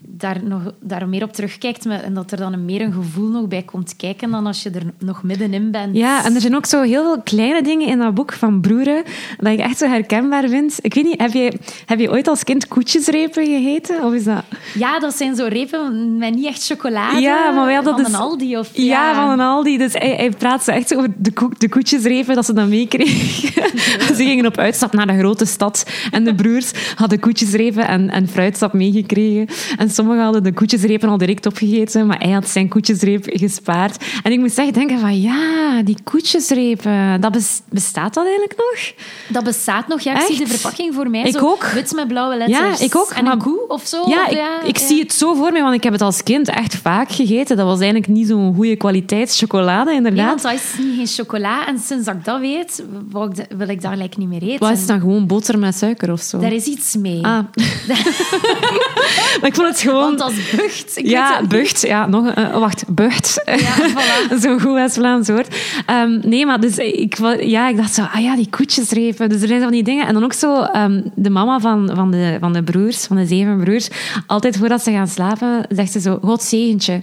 [0.00, 3.48] daar, nog, daar meer op terugkijkt en dat er dan een, meer een gevoel nog
[3.48, 5.96] bij komt kijken dan als je er nog middenin bent.
[5.96, 9.02] Ja, en er zijn ook zo heel veel kleine dingen in dat boek van Broeren
[9.38, 10.78] dat ik echt zo herkenbaar vind.
[10.80, 11.52] Ik weet niet, heb je,
[11.86, 14.04] heb je ooit als kind koetjesrepen gegeten?
[14.04, 14.42] Of is dat...
[14.74, 18.12] Ja, dat zijn zo repen met niet echt chocolade Ja, maar wij hadden van dus-
[18.12, 18.58] een Aldi.
[18.58, 19.78] Of, Ja, van een Aldi.
[19.78, 23.62] Dus hij, hij praat zo echt over de, koek, de koetjesrepen dat ze dan meekregen.
[24.16, 25.86] ze gingen op uitstap naar de grote stad.
[26.10, 29.46] En de broers hadden koetjesrepen en, en fruitsap meegekregen.
[29.76, 34.04] En sommigen hadden de koetjesrepen al direct opgegeten, maar hij had zijn koetjesreep gespaard.
[34.22, 38.92] En ik moest echt denken van, ja, die koetjesrepen, dat bes- bestaat dat eigenlijk nog?
[39.28, 40.00] Dat bestaat nog.
[40.00, 41.22] Ja, ik zie de verpakking voor mij.
[41.22, 41.64] Ik zo ook.
[41.64, 42.78] Wit met blauwe letters.
[42.78, 44.08] Ja, ik ook, En maar- een koe of zo.
[44.08, 44.86] Ja, of ik, ik ja.
[44.86, 47.56] zie het zo voor me, want ik heb het als kind echt vaak gegeten.
[47.56, 50.26] Dat was eigenlijk niet zo'n goede kwaliteit chocolade, inderdaad.
[50.28, 51.66] want dat is niet geen chocola.
[51.66, 54.42] En sinds dat ik dat weet, wou ik de- wil ik dat gelijk niet meer
[54.42, 54.58] eten.
[54.68, 56.38] Wat is dan gewoon boter met suiker of zo?
[56.38, 57.24] Daar is iets mee.
[57.24, 57.38] Ah.
[59.40, 60.04] maar ik vond het het gewoon...
[60.04, 60.92] Want dat is bucht.
[60.96, 61.80] Ik Ja, bucht.
[61.86, 63.42] Ja, nog eh, wacht, bucht.
[63.46, 64.34] Ja, voilà.
[64.42, 65.56] Zo'n goed West-Vlaams woord.
[65.86, 69.28] Ehm, nee, maar dus ik, wa- ja, ik dacht zo, ah ja, die koetjesrepen.
[69.28, 70.06] Dus er zijn van die dingen.
[70.06, 73.26] En dan ook zo ehm, de mama van, van, de, van de broers, van de
[73.26, 73.88] zeven broers,
[74.26, 77.00] altijd voordat ze gaan slapen, zegt ze zo, God zegentje.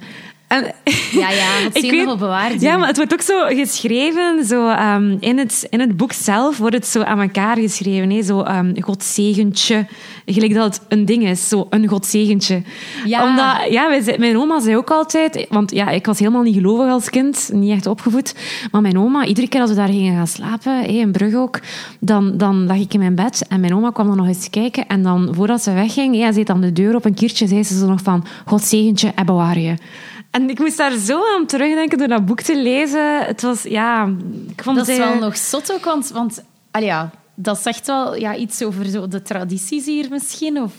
[0.48, 0.64] En,
[1.12, 2.62] Ja, ja, het Ik weet- nog bewaard.
[2.62, 4.46] ja, maar het wordt ook zo geschreven.
[4.46, 8.10] Zo, ehm, in, het, in het boek zelf wordt het zo aan elkaar geschreven.
[8.10, 8.24] Hè?
[8.24, 9.86] Zo, ehm godzegentje.
[10.26, 11.48] Gelijk dat het een ding is.
[11.48, 12.62] Zo, een godzegentje.
[13.06, 13.30] Ja.
[13.30, 15.46] Omdat, ja, wij, mijn oma zei ook altijd...
[15.50, 17.50] Want ja, ik was helemaal niet gelovig als kind.
[17.54, 18.36] Niet echt opgevoed.
[18.72, 21.60] Maar mijn oma, iedere keer als we daar gingen gaan slapen, in Brugge ook,
[22.00, 23.46] dan, dan lag ik in mijn bed.
[23.50, 24.88] En mijn oma kwam dan nog eens kijken.
[24.88, 27.64] En dan, voordat ze wegging, ja, ze deed dan de deur op een keertje, zei
[27.64, 28.26] ze zo nog van...
[28.46, 29.76] Godzegentje en bewaar je.
[30.32, 33.26] En ik moest daar zo aan terugdenken door dat boek te lezen.
[33.26, 34.10] Het was, ja...
[34.48, 38.16] Ik vond Dat is wel nog zot ook, want, want allee, ja, dat zegt wel
[38.16, 40.72] ja, iets over zo de tradities hier misschien, of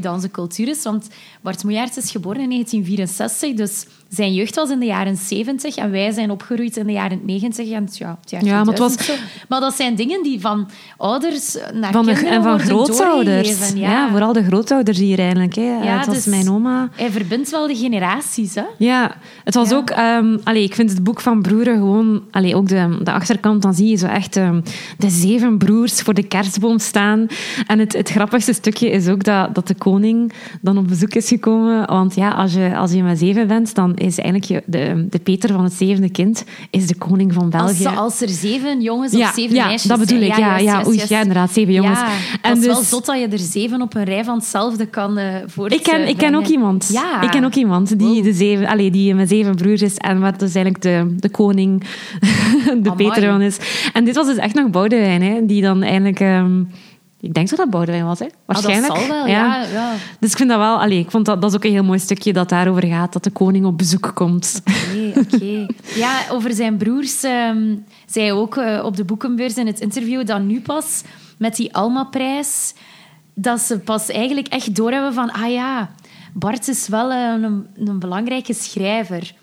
[0.00, 0.82] dat onze cultuur is.
[0.82, 1.08] Want
[1.42, 5.90] Bart Moejaerts is geboren in 1964, dus zijn jeugd was in de jaren 70 en
[5.90, 8.76] wij zijn opgegroeid in de jaren 90 en het, ja, het jaar Ja, maar het
[8.76, 9.46] 2000 was-.
[9.48, 13.72] Maar dat zijn dingen die van ouders naar van de, kinderen en van grootouders.
[13.74, 14.08] Ja.
[14.10, 15.54] vooral de grootouders hier eigenlijk.
[15.54, 15.62] Hè.
[15.62, 16.88] Ja, het was dus- mijn oma.
[16.96, 18.62] Hij verbindt wel de generaties, hè?
[18.78, 19.76] Ja, het was Ja.
[19.76, 19.90] ook...
[19.90, 22.22] ehm allee, ik vind het boek van Broeren gewoon...
[22.30, 24.60] Allee, ook de, de achterkant, dan zie je zo echt ehm,
[24.98, 27.26] de zeven broers voor de kerstboom staan.
[27.66, 31.28] En het, het grappigste stukje is ook dat, dat de koning dan op bezoek is
[31.28, 31.86] gekomen.
[31.86, 35.52] Want ja, als je, als je met zeven bent, dan is eigenlijk de, de Peter
[35.52, 37.86] van het zevende kind is de koning van België.
[37.86, 40.30] Als, als er zeven jongens ja, of zeven ja, meisjes dat bedoel zijn.
[40.30, 40.36] ik.
[40.38, 41.98] Ja, ja, juist, oei, ja, inderdaad, zeven jongens.
[41.98, 42.08] Ja,
[42.42, 45.18] en is wel dus- zot dat je er zeven op een rij van hetzelfde kan
[45.18, 46.88] eh voor Ik ken, ik ken ook iemand.
[46.92, 47.22] Ja.
[47.22, 48.24] Ik ken ook iemand die, Wow.
[48.24, 51.80] de zeven, allee, die met zeven broers is en wat dus eigenlijk de, de koning,
[52.82, 52.94] de Amai.
[52.96, 53.56] Peter van is.
[53.92, 56.20] En dit was dus echt nog Boudewijn, hè, die dan eigenlijk...
[56.20, 56.62] ehm,
[57.24, 58.26] ik denk dat dat Boudewijn was, hè?
[58.46, 58.92] Waarschijnlijk.
[58.92, 59.64] Ah, dat zal wel, ja.
[59.72, 59.92] ja.
[60.20, 60.80] Dus ik vind dat wel...
[60.80, 63.24] Allee, ik vond dat, dat is ook een heel mooi stukje dat daarover gaat, dat
[63.24, 64.62] de koning op bezoek komt.
[64.64, 65.66] Oké, oké.
[66.04, 67.74] Ja, over zijn broers ehm
[68.06, 71.02] zei ook eh, op de boekenbeurs in het interview dat nu pas
[71.38, 72.74] met die Alma-prijs,
[73.34, 75.90] dat ze pas eigenlijk echt doorhebben van, ah ja,
[76.32, 79.34] Bart is wel eh, een, een belangrijke schrijver.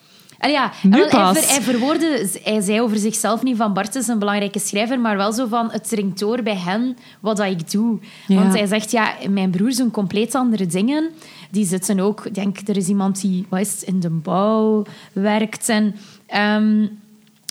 [0.42, 4.08] Allee, ja, Nu hij, ver- hij verwoordde, hij zei over zichzelf niet van Bart is
[4.08, 7.72] een belangrijke schrijver, maar wel zo van het dringt door bij hen wat dat ik
[7.72, 8.00] doe.
[8.28, 8.36] Ja.
[8.36, 11.10] Want hij zegt, ja, mijn broers doen compleet andere dingen.
[11.52, 15.70] Die zitten ook, ik denk, er is iemand die wat is in de bouw werkt.
[15.70, 16.86] En ehm,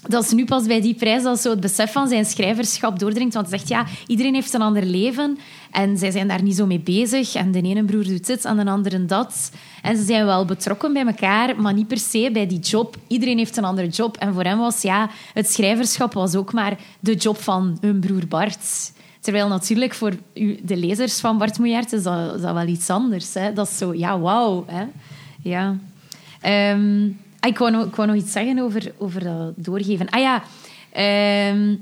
[0.08, 3.34] dat is nu pas bij die prijs dat zo het besef van zijn schrijverschap doordringt.
[3.34, 5.38] Want hij zegt, ja, iedereen heeft een ander leven.
[5.70, 7.34] En zij zijn daar niet zo mee bezig.
[7.34, 9.50] En de ene broer doet dit en de andere dat.
[9.82, 12.96] En ze zijn wel betrokken bij elkaar, maar niet per se bij die job.
[13.06, 14.16] Iedereen heeft een andere job.
[14.16, 18.26] En voor hem was, ja, het schrijverschap was ook maar de job van hun broer
[18.28, 18.92] Bart.
[19.20, 23.34] Terwijl natuurlijk voor u, de lezers van Bart Moejaert is dat, wel iets anders.
[23.34, 23.52] Hè?
[23.52, 24.64] Dat is zo, ja, wauw.
[25.42, 25.76] Ja.
[26.40, 27.08] Ehm,
[27.40, 30.08] ah, ik, wou nog, iets zeggen over, over dat doorgeven.
[30.08, 30.42] Ah ja,
[30.92, 31.74] ehm,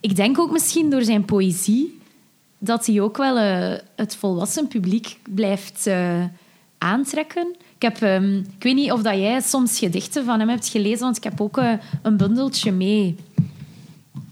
[0.00, 1.98] ik denk ook misschien door zijn poëzie
[2.58, 6.24] dat hij ook wel eh, het volwassen publiek blijft eh,
[6.78, 7.56] aantrekken.
[7.76, 11.00] Ik, heb, ehm, ik weet niet of dat jij soms gedichten van hem hebt gelezen,
[11.00, 13.16] want ik heb ook eh, een bundeltje mee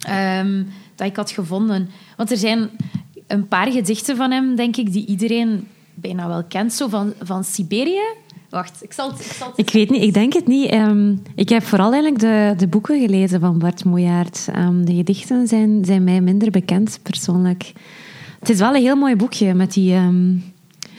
[0.00, 0.62] ehm,
[0.94, 1.90] dat ik had gevonden.
[2.16, 2.70] Want er zijn
[3.26, 6.72] een paar gedichten van hem, denk ik, die iedereen bijna wel kent.
[6.72, 8.02] Zo van, van Siberië.
[8.54, 9.20] Wacht, ik zal het...
[9.20, 10.70] Ik zal het Ik weet niet, ik denk het niet.
[10.70, 14.48] Ehm, ik heb vooral eigenlijk de, de boeken gelezen van Bart Moejaert.
[14.52, 17.72] Ehm, de gedichten zijn, zijn mij minder bekend, persoonlijk.
[18.38, 20.36] Het is wel een heel mooi boekje met die ehm,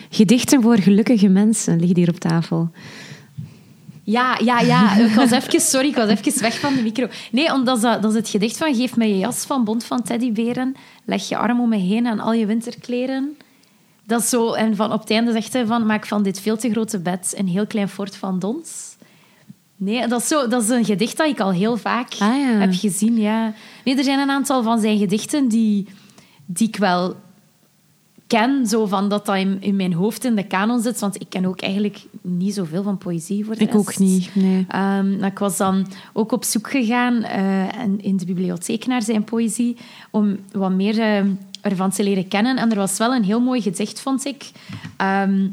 [0.09, 2.69] gedichten voor gelukkige mensen, ligt hier op tafel.
[4.03, 4.95] Ja, ja, ja.
[5.09, 7.07] Ik was even, sorry, ik was even weg van de micro.
[7.31, 10.01] Nee, omdat dat, dat is het gedicht van Geef mij je jas van Bond van
[10.01, 10.75] Teddyberen.
[11.05, 13.37] Leg je arm om me heen aan al je winterkleren.
[14.05, 15.85] Dat is zo, en van, op het einde zegt hij van...
[15.85, 18.95] Maak van dit veel te grote bed een heel klein fort van dons.
[19.75, 22.59] Nee, dat is, zo, dat is een gedicht dat ik al heel vaak Ah, ja.
[22.59, 23.17] heb gezien.
[23.17, 23.53] Ja.
[23.83, 25.87] Nee, er zijn een aantal van zijn gedichten die,
[26.45, 27.15] die ik wel
[28.27, 30.99] ken, zo van dat dat in, in mijn hoofd in de kanon zit.
[30.99, 34.65] Want ik ken ook eigenlijk niet zoveel van poëzie voor de Ik ook niet, nee.
[34.67, 39.77] Ehm, ik was dan ook op zoek gegaan en in de bibliotheek naar zijn poëzie
[40.11, 41.23] om wat meer eh,
[41.65, 42.57] ervan te leren kennen.
[42.57, 44.51] En er was wel een heel mooi gedicht, vond ik.
[44.97, 45.47] Ehm,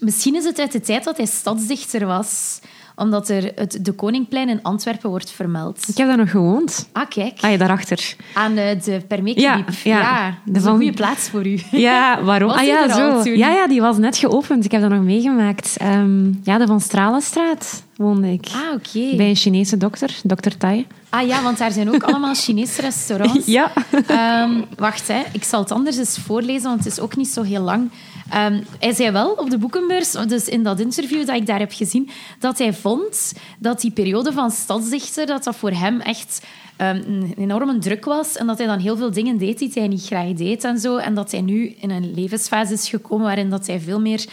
[0.00, 2.60] misschien is het uit de tijd dat hij stadsdichter was,
[2.96, 5.88] omdat er het De Koningplein in Antwerpen wordt vermeld.
[5.88, 6.88] Ik heb daar nog gewoond.
[6.92, 7.38] Ah, kijk.
[7.40, 8.16] Ah, ja, daarachter.
[8.34, 9.46] Aan eh, de Permeekliep.
[9.82, 10.26] Ja, ja.
[10.44, 11.60] dat is een van- goede plaats voor u.
[11.70, 12.50] Ja, waarom?
[12.50, 13.22] Ah ja, zo.
[13.22, 13.36] toen?
[13.36, 14.64] Ja, ja, die was net geopend.
[14.64, 15.76] Ik heb dat nog meegemaakt.
[15.76, 18.46] Ehm, ja, de Van Stralenstraat woonde ik.
[18.46, 19.16] Ah, oké.
[19.16, 20.86] Bij een Chinese dokter, dokter Tai.
[21.08, 23.46] Ah ja, want daar zijn ook allemaal Chinese restaurants.
[23.56, 23.72] Ja.
[24.06, 25.22] Ehm, wacht, hè.
[25.32, 27.90] ik zal het anders eens voorlezen, want het is ook niet zo heel lang.
[28.30, 31.72] Ehm, hij zei wel op de boekenbeurs, dus in dat interview dat ik daar heb
[31.72, 36.46] gezien, dat hij vond dat die periode van stadsdichter, dat dat voor hem echt
[36.78, 39.88] um, een enorme druk was en dat hij dan heel veel dingen deed die hij
[39.88, 40.96] niet graag deed en zo.
[40.96, 44.24] En dat hij nu in een levensfase is gekomen waarin dat hij veel meer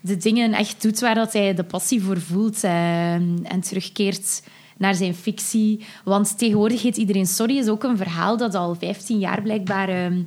[0.00, 4.42] de dingen echt doet waar dat hij de passie voor voelt ehm, en terugkeert
[4.76, 5.84] naar zijn fictie.
[6.04, 10.22] Want tegenwoordig heet Iedereen Sorry is ook een verhaal dat al 15 jaar blijkbaar ehm,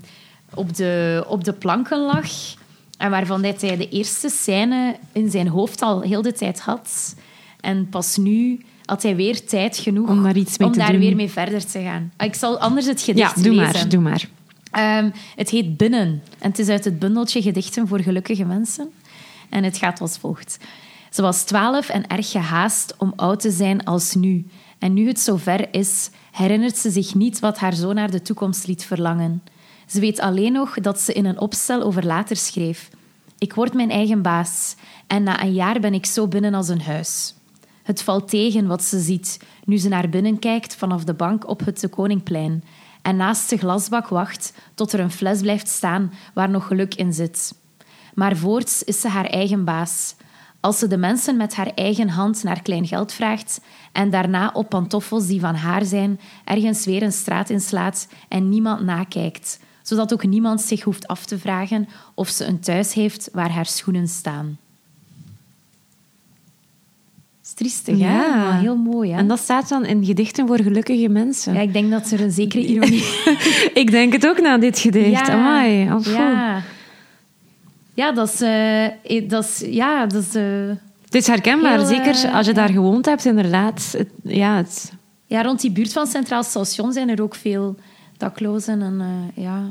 [0.54, 2.56] op, de, op de planken lag.
[2.98, 7.16] En waarvan hij de eerste scène in zijn hoofd al heel de tijd had.
[7.62, 10.92] En pas nu had hij weer tijd genoeg om daar, iets mee om te daar
[10.92, 11.00] doen.
[11.00, 12.12] weer mee verder te gaan.
[12.18, 13.74] Ik zal anders het gedicht Ja, doe lezen.
[13.74, 14.28] maar, doe maar.
[14.72, 18.90] Ehm, het heet Binnen en het is uit het bundeltje Gedichten voor Gelukkige Mensen.
[19.50, 20.58] En het gaat als volgt.
[21.12, 24.46] Ze was twaalf en erg gehaast om oud te zijn als nu.
[24.80, 28.68] En nu het zover is, herinnert ze zich niet wat haar zo naar de toekomst
[28.68, 29.42] liet verlangen.
[29.88, 32.90] Ze weet alleen nog dat ze in een opstel over later schreef.
[33.38, 34.76] Ik word mijn eigen baas
[35.08, 37.36] en na een jaar ben ik zo binnen als een huis.
[37.84, 41.66] Het valt tegen wat ze ziet nu ze naar binnen kijkt vanaf de bank op
[41.66, 42.64] het de Koningplein
[43.02, 47.14] en naast de glasbak wacht tot er een fles blijft staan waar nog geluk in
[47.14, 47.54] zit.
[48.14, 50.16] Maar voorts is ze haar eigen baas.
[50.60, 54.70] Als ze de mensen met haar eigen hand naar klein geld vraagt en daarna op
[54.70, 60.26] pantoffels die van haar zijn ergens weer een straat inslaat en niemand nakijkt, zodat ook
[60.26, 64.58] niemand zich hoeft af te vragen of ze een thuis heeft waar haar schoenen staan.
[67.38, 68.14] Het is triestig, hè?
[68.26, 68.36] Ja.
[68.36, 69.18] Maar heel mooi, hè?
[69.18, 71.54] En dat staat dan in gedichten voor gelukkige mensen.
[71.54, 73.04] Ja, ik denk dat er een zekere ironie...
[73.82, 75.30] Ik denk het ook na dit gedicht.
[75.30, 76.62] Amai, oh, ja.
[77.94, 78.42] ja, dat is...
[78.42, 80.36] eh, dat is ja, dat is...
[80.36, 80.44] eh,
[81.06, 82.58] Het is herkenbaar, Heel, zeker eh, als je ja.
[82.60, 83.94] daar gewoond hebt, inderdaad.
[83.98, 84.92] Het- ja, het,
[85.26, 87.76] ja, rond die buurt van Centraal Station zijn er ook veel
[88.18, 89.64] daklozen en eh, ja,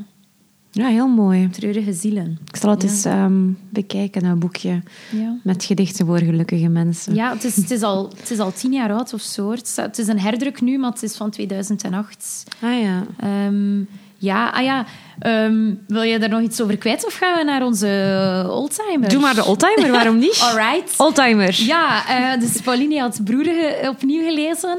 [0.71, 1.49] ja, heel mooi.
[1.51, 2.39] treurige zielen.
[2.49, 2.89] Ik zal het Ja.
[2.89, 5.37] eens ehm, bekijken, een boekje Ja.
[5.43, 7.15] met gedichten voor gelukkige mensen.
[7.15, 9.51] Ja, het is, het, is al, het is al tien jaar oud of zo.
[9.51, 12.45] Het is, een herdruk nu, maar het is van 2008.
[12.63, 13.03] Ah ja.
[13.21, 13.79] Ehm,
[14.19, 14.85] ja, ah ja.
[15.19, 19.09] Ehm, wil je daar nog iets over kwijt of gaan we naar onze oldtimer?
[19.09, 20.41] Doe maar de oldtimer, waarom niet?
[20.51, 20.95] Alright.
[20.97, 21.55] Oldtimer.
[21.63, 24.79] Ja, eh, dus Pauline had Broeder opnieuw gelezen.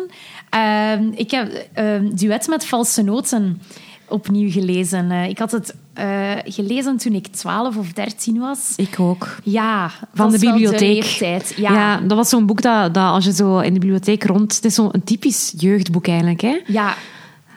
[0.49, 3.61] Ehm, ik heb ehm, Duet met valse noten
[4.07, 5.11] opnieuw gelezen.
[5.11, 8.73] Eh, ik had het eh, gelezen toen ik 12 of 13 was.
[8.75, 9.35] Ik ook.
[9.43, 11.03] Ja, Van de bibliotheek.
[11.03, 11.53] leeftijd.
[11.55, 11.73] Ja.
[11.73, 14.55] Ja, dat was zo'n boek dat, dat als je zo in de bibliotheek rond...
[14.55, 16.59] Het is zo'n typisch jeugdboek eigenlijk, hè?
[16.67, 16.95] ja.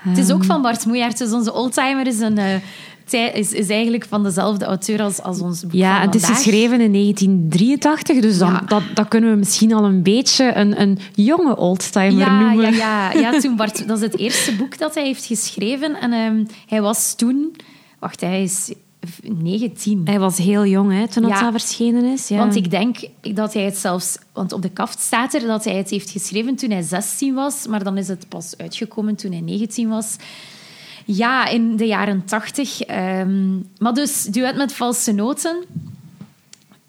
[0.00, 1.18] Het is ook van Bart Moejaert.
[1.18, 2.54] Dus onze oldtimer is, een, eh,
[3.12, 6.80] is, is eigenlijk van dezelfde auteur als, als ons boek Ja, van het is geschreven
[6.80, 8.60] in 1983, dus dan, Ja.
[8.66, 12.72] dat, dat kunnen we misschien al een beetje een, een jonge oldtimer ja, noemen.
[12.72, 16.00] Ja, ja, ja toen Bart, dat is het eerste boek dat hij heeft geschreven.
[16.00, 17.56] En ehm, hij was toen...
[17.98, 18.72] Wacht, hij is
[19.22, 20.00] 19.
[20.04, 21.40] Hij was heel jong hè, toen dat, Ja.
[21.40, 22.28] dat verschenen is.
[22.28, 22.36] Ja.
[22.36, 24.18] Want ik denk dat hij het zelfs...
[24.32, 27.66] Want op de kaft staat er dat hij het heeft geschreven toen hij 16 was.
[27.66, 30.16] Maar dan is het pas uitgekomen toen hij 19 was.
[31.12, 32.80] Ja, in de jaren 80.
[32.80, 35.64] ehm, maar dus, duet met valse noten.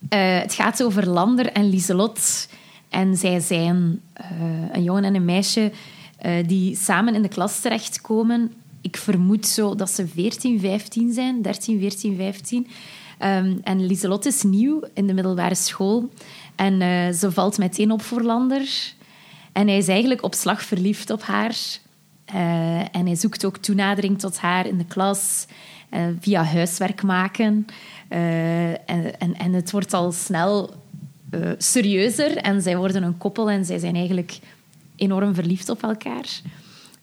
[0.09, 2.47] Eh, het gaat over Lander en Lieselot.
[2.89, 4.27] En zij zijn eh,
[4.71, 5.71] een jongen en een meisje
[6.17, 8.53] eh, die samen in de klas terechtkomen.
[8.81, 11.41] Ik vermoed zo dat ze 14, 15 zijn.
[11.41, 12.67] 13, 14, 15.
[13.17, 16.09] Ehm, en Lieselot is nieuw in de middelbare school.
[16.55, 16.79] En
[17.13, 18.93] ze valt meteen op voor Lander.
[19.51, 21.55] En hij is eigenlijk op slag verliefd op haar.
[22.33, 25.45] Eh, en hij zoekt ook toenadering tot haar in de klas
[25.89, 27.65] eh, via huiswerk maken.
[28.07, 30.79] Eh, en, en, en het wordt al snel
[31.57, 34.39] serieuzer en zij worden een koppel en zij zijn eigenlijk
[34.95, 36.41] enorm verliefd op elkaar.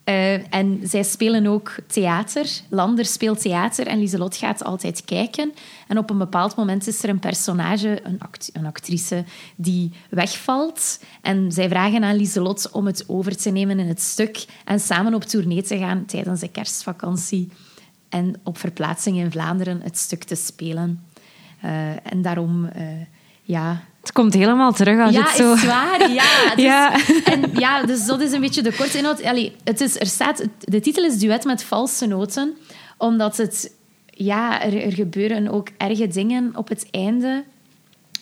[0.09, 2.49] Eh, en zij spelen ook theater.
[2.69, 5.53] Lander speelt theater en Lieselot gaat altijd kijken.
[5.87, 8.19] En op een bepaald moment is er een personage, een,
[8.53, 9.23] een actrice,
[9.55, 10.99] die wegvalt.
[11.21, 15.13] En zij vragen aan Lieselot om het over te nemen in het stuk en samen
[15.13, 17.51] op tournee te gaan tijdens de kerstvakantie.
[18.09, 21.03] En op verplaatsing in Vlaanderen het stuk te spelen.
[21.61, 22.85] Eh, en daarom, eh,
[23.43, 25.53] ja, Het komt helemaal terug als je ja, het zo...
[25.53, 26.11] is waar.
[26.11, 26.23] Ja,
[26.55, 27.05] dus, Ja.
[27.23, 29.23] En, ja, dus dat is een beetje de korte inhoud.
[29.23, 32.57] Allee, het is, er staat, de titel is Duet met valse noten,
[32.97, 33.77] omdat het...
[34.05, 37.43] Ja, er, er gebeuren ook erge dingen op het einde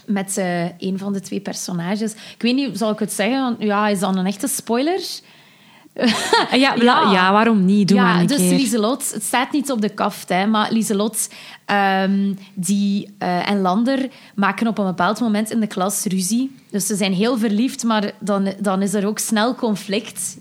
[0.05, 2.11] met eh, een van de twee personages.
[2.11, 3.41] Ik weet niet, zal ik het zeggen?
[3.41, 5.01] Want, ja, is dat een echte spoiler?
[6.51, 7.31] Ja, la- ja.
[7.31, 7.87] waarom niet?
[7.87, 8.51] Doe ja, maar een dus keer.
[8.57, 11.29] Lieselot, het staat niet op de kaft, hè, maar Lieselot
[11.65, 16.55] ehm, die, eh, en Lander maken op een bepaald moment in de klas ruzie.
[16.71, 20.37] Dus ze zijn heel verliefd, maar dan, dan is er ook snel conflict.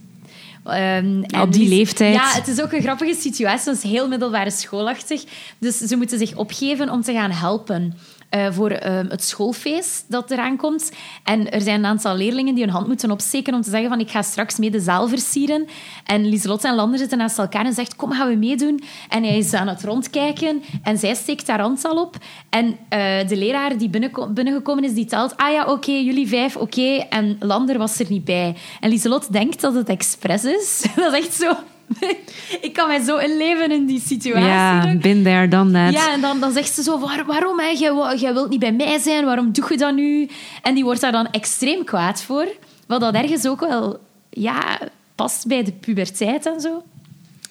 [0.64, 2.14] Ehm, Op die Lies- leeftijd.
[2.14, 3.70] Ja, het is ook een grappige situatie.
[3.70, 5.24] Het is heel middelbare schoolachtig.
[5.58, 7.94] Dus ze moeten zich opgeven om te gaan helpen.
[8.28, 10.92] Eh, voor ehm, het schoolfeest dat eraan komt.
[11.24, 14.00] En er zijn een aantal leerlingen die hun hand moeten opsteken om te zeggen van
[14.00, 15.66] ik ga straks mee de zaal versieren.
[16.04, 18.82] En Lieselotte en Lander zitten naast elkaar en zegt kom, gaan we meedoen.
[19.08, 22.16] En hij is aan het rondkijken en zij steekt haar hand al op.
[22.50, 23.90] En eh, de leraar die
[24.30, 27.06] binnengekomen is, die telt ah ja, oké, jullie vijf, oké.
[27.10, 28.56] En Lander was er niet bij.
[28.80, 30.86] En Lieselotte denkt dat het expres is.
[30.96, 31.52] dat is echt zo...
[32.66, 34.46] ik kan mij zo inleven in die situatie.
[34.46, 35.92] Ja, been there, done that.
[35.92, 37.58] Ja, en dan, dan zegt ze zo, Waar, waarom?
[37.58, 37.66] Hè?
[37.66, 40.28] Jij, jij wilt niet bij mij zijn, waarom doe je dat nu?
[40.62, 42.46] En die wordt daar dan extreem kwaad voor.
[42.86, 44.78] Wat dat ergens ook wel ja,
[45.14, 46.82] past bij de puberteit en zo.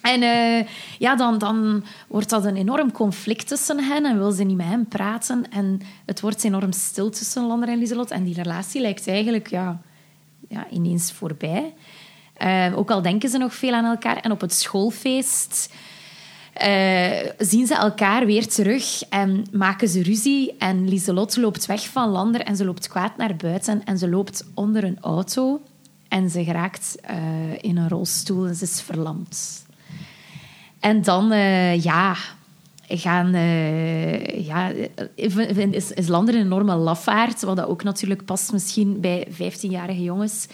[0.06, 0.66] En uh,
[0.98, 4.66] ja, dan, dan wordt dat een enorm conflict tussen hen en wil ze niet met
[4.66, 5.50] hem praten.
[5.50, 8.10] En het wordt enorm stil tussen Lander en Lieselot.
[8.10, 9.80] En die relatie lijkt eigenlijk ja,
[10.48, 11.74] ja, ineens voorbij.
[12.42, 14.16] Uh, ook al denken ze nog veel aan elkaar.
[14.16, 15.74] En op het schoolfeest
[16.62, 20.54] uh, zien ze elkaar weer terug en maken ze ruzie.
[20.58, 23.84] En Lieselot loopt weg van Lander en ze loopt kwaad naar buiten.
[23.84, 25.60] En ze loopt onder een auto
[26.08, 27.16] en ze geraakt uh,
[27.60, 29.66] in een rolstoel en ze is verlamd.
[30.80, 31.28] En dan,
[31.80, 32.16] ja,
[32.88, 33.32] gaan,
[34.42, 34.72] ja,
[35.14, 40.46] is, is Lander een enorme lafaard, wat dat ook natuurlijk past misschien bij 15-jarige jongens.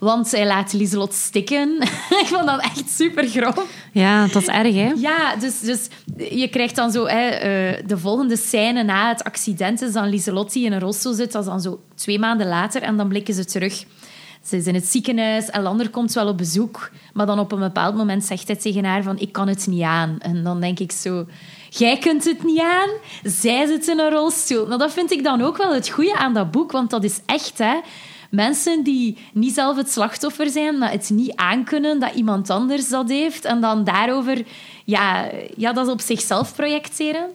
[0.00, 1.76] Want zij laat Lieselot stikken.
[2.22, 3.66] ik vond dat echt super grof.
[3.92, 4.92] Ja, dat is erg, hè?
[4.96, 5.88] Ja, dus, dus
[6.30, 7.06] je krijgt dan zo...
[7.06, 11.12] Hè, uh, de volgende scène na het accident is dan Lieselot die in een rolstoel
[11.12, 11.32] zit.
[11.32, 12.82] Dat is dan zo twee maanden later.
[12.82, 13.84] En dan blikken ze terug.
[14.44, 16.90] Ze is in het ziekenhuis en Lander komt wel op bezoek.
[17.12, 19.18] Maar dan op een bepaald moment zegt hij tegen haar van...
[19.18, 20.16] Ik kan het niet aan.
[20.18, 21.26] En dan denk ik zo...
[21.68, 22.88] Jij kunt het niet aan,
[23.22, 24.66] zij zit in een rolstoel.
[24.66, 26.72] Nou, dat vind ik dan ook wel het goede aan dat boek.
[26.72, 27.76] Want dat is echt, hè
[28.30, 33.08] mensen die niet zelf het slachtoffer zijn, dat het niet aankunnen dat iemand anders dat
[33.08, 34.46] heeft en dan daarover
[34.84, 37.30] ja, ja, dat op zichzelf projecteren.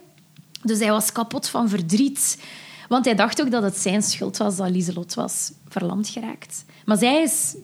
[0.62, 2.42] Dus hij was kapot van verdriet.
[2.88, 6.64] Want hij dacht ook dat het zijn schuld was dat Lieselot was verlamd geraakt.
[6.84, 7.56] Maar zij is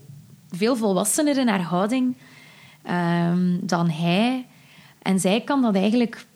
[0.51, 2.17] veel volwassener in haar houding
[2.91, 4.47] um, dan hij.
[5.03, 6.27] En zij kan dat eigenlijk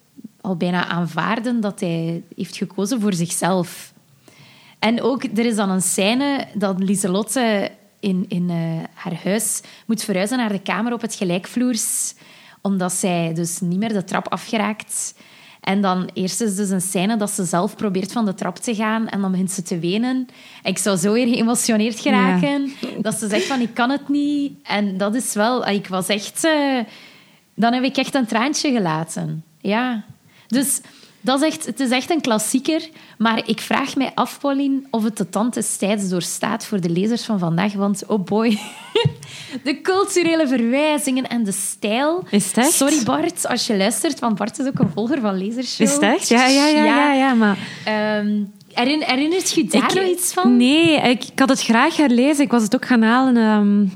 [0.41, 3.93] al bijna aanvaarden dat hij heeft gekozen voor zichzelf.
[4.79, 7.71] En ook, er is dan een scène dat Lieselotte
[8.01, 12.15] in, in uh, haar huis moet verhuizen naar de kamer op het gelijkvloers,
[12.61, 15.15] omdat zij dus niet meer de trap afgeraakt.
[15.61, 18.75] En dan eerst is dus een scène dat ze zelf probeert van de trap te
[18.75, 20.29] gaan en dan begint ze te wenen.
[20.63, 24.53] ik zou zo weer geëmotioneerd geraken dat ze zegt van ik kan het niet.
[24.63, 25.67] En dat is wel...
[25.67, 26.45] Ik was echt...
[26.45, 26.79] Uh,
[27.55, 29.45] dan heb ik echt een traantje gelaten.
[29.61, 30.05] Ja.
[30.47, 30.81] Dus
[31.27, 32.89] dat is echt, het is echt een klassieker.
[33.19, 36.91] Maar ik vraag mij af, Pauline, of het de tand des tijds doorstaat voor de
[36.91, 37.73] lezers van vandaag.
[37.73, 38.59] Want, oh boy,
[39.65, 42.25] de culturele verwijzingen en de stijl.
[42.31, 42.73] Is het echt?
[42.73, 45.87] Sorry Bart, als je luistert, want Bart is ook een volger van Lasershow.
[45.87, 46.29] Is het echt?
[46.29, 46.85] Ja, ja, ja.
[46.85, 47.59] ja, ja, maar...
[48.19, 50.57] Um, herinnert je daar nog iets van?
[50.57, 52.45] Nee, ik, ik, had het graag herlezen.
[52.45, 53.37] Ik was het ook gaan halen...
[53.37, 53.93] Um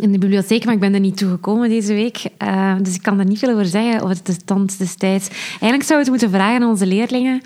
[0.00, 2.22] in de bibliotheek, maar ik ben er niet toe gekomen deze week.
[2.42, 5.28] Uh, dus ik kan er niet veel over zeggen over de stand destijds.
[5.50, 7.42] Eigenlijk zou het moeten vragen aan onze leerlingen.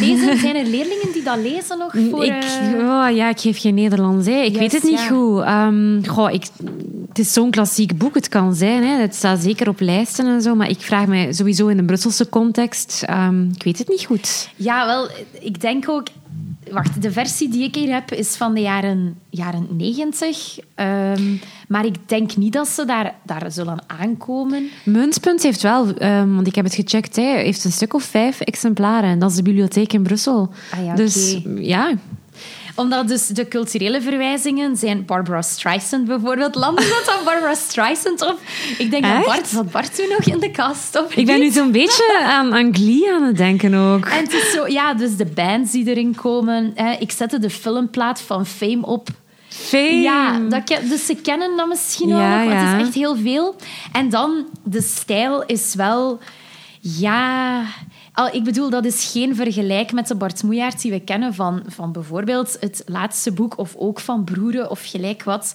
[0.00, 2.24] Lezen, zijn er leerlingen die dat lezen nog voor...
[2.24, 2.44] Ik,
[2.74, 4.26] oh, ja, ik geef geen Nederlands.
[4.26, 4.40] Hè.
[4.40, 5.46] Ik weet het niet goed.
[5.46, 6.46] Um, goh, ik,
[7.08, 8.82] het is zo'n klassiek boek, het kan zijn.
[8.82, 9.00] Hè.
[9.00, 10.54] Het staat zeker op lijsten en zo.
[10.54, 13.04] Maar ik vraag me sowieso in de Brusselse context...
[13.10, 14.48] Um, ik weet het niet goed.
[14.56, 15.08] Ja, wel,
[15.40, 16.06] ik denk ook
[16.70, 20.58] wacht, de versie die ik hier heb is van de jaren, jaren 90.
[20.74, 21.36] Ehm,
[21.68, 24.68] maar ik denk niet dat ze daar, daar zullen aankomen.
[24.84, 28.40] Muntpunt heeft wel, um, want ik heb het gecheckt, hij heeft een stuk of vijf
[28.40, 29.18] exemplaren.
[29.18, 30.50] Dat is de bibliotheek in Brussel.
[30.70, 31.92] Ah ja, dus ja,
[32.76, 36.54] omdat dus de culturele verwijzingen zijn Barbara Streisand bijvoorbeeld.
[36.54, 38.34] Landen dat dan Barbara Streisand of...
[38.78, 41.50] Ik denk dat Bart, dat Bart toen nog in de kast of Ik ben nu
[41.50, 44.06] zo'n beetje aan, aan Glee aan het denken ook.
[44.06, 44.66] En het is zo...
[44.66, 46.74] Ja, dus de bands die erin komen.
[46.98, 49.08] Ik zette de filmplaat van Fame op.
[49.48, 50.00] Fame.
[50.00, 52.56] Ja, dat, dus ze kennen dat misschien ja, nog, ja.
[52.56, 53.56] het is echt heel veel.
[53.92, 56.18] En dan, de stijl is wel...
[56.80, 57.62] Ja,
[58.32, 61.92] ik bedoel, dat is geen vergelijk met de Bart Moejaert die we kennen van, van
[61.92, 65.54] bijvoorbeeld het laatste boek of ook van Broeren of gelijk wat.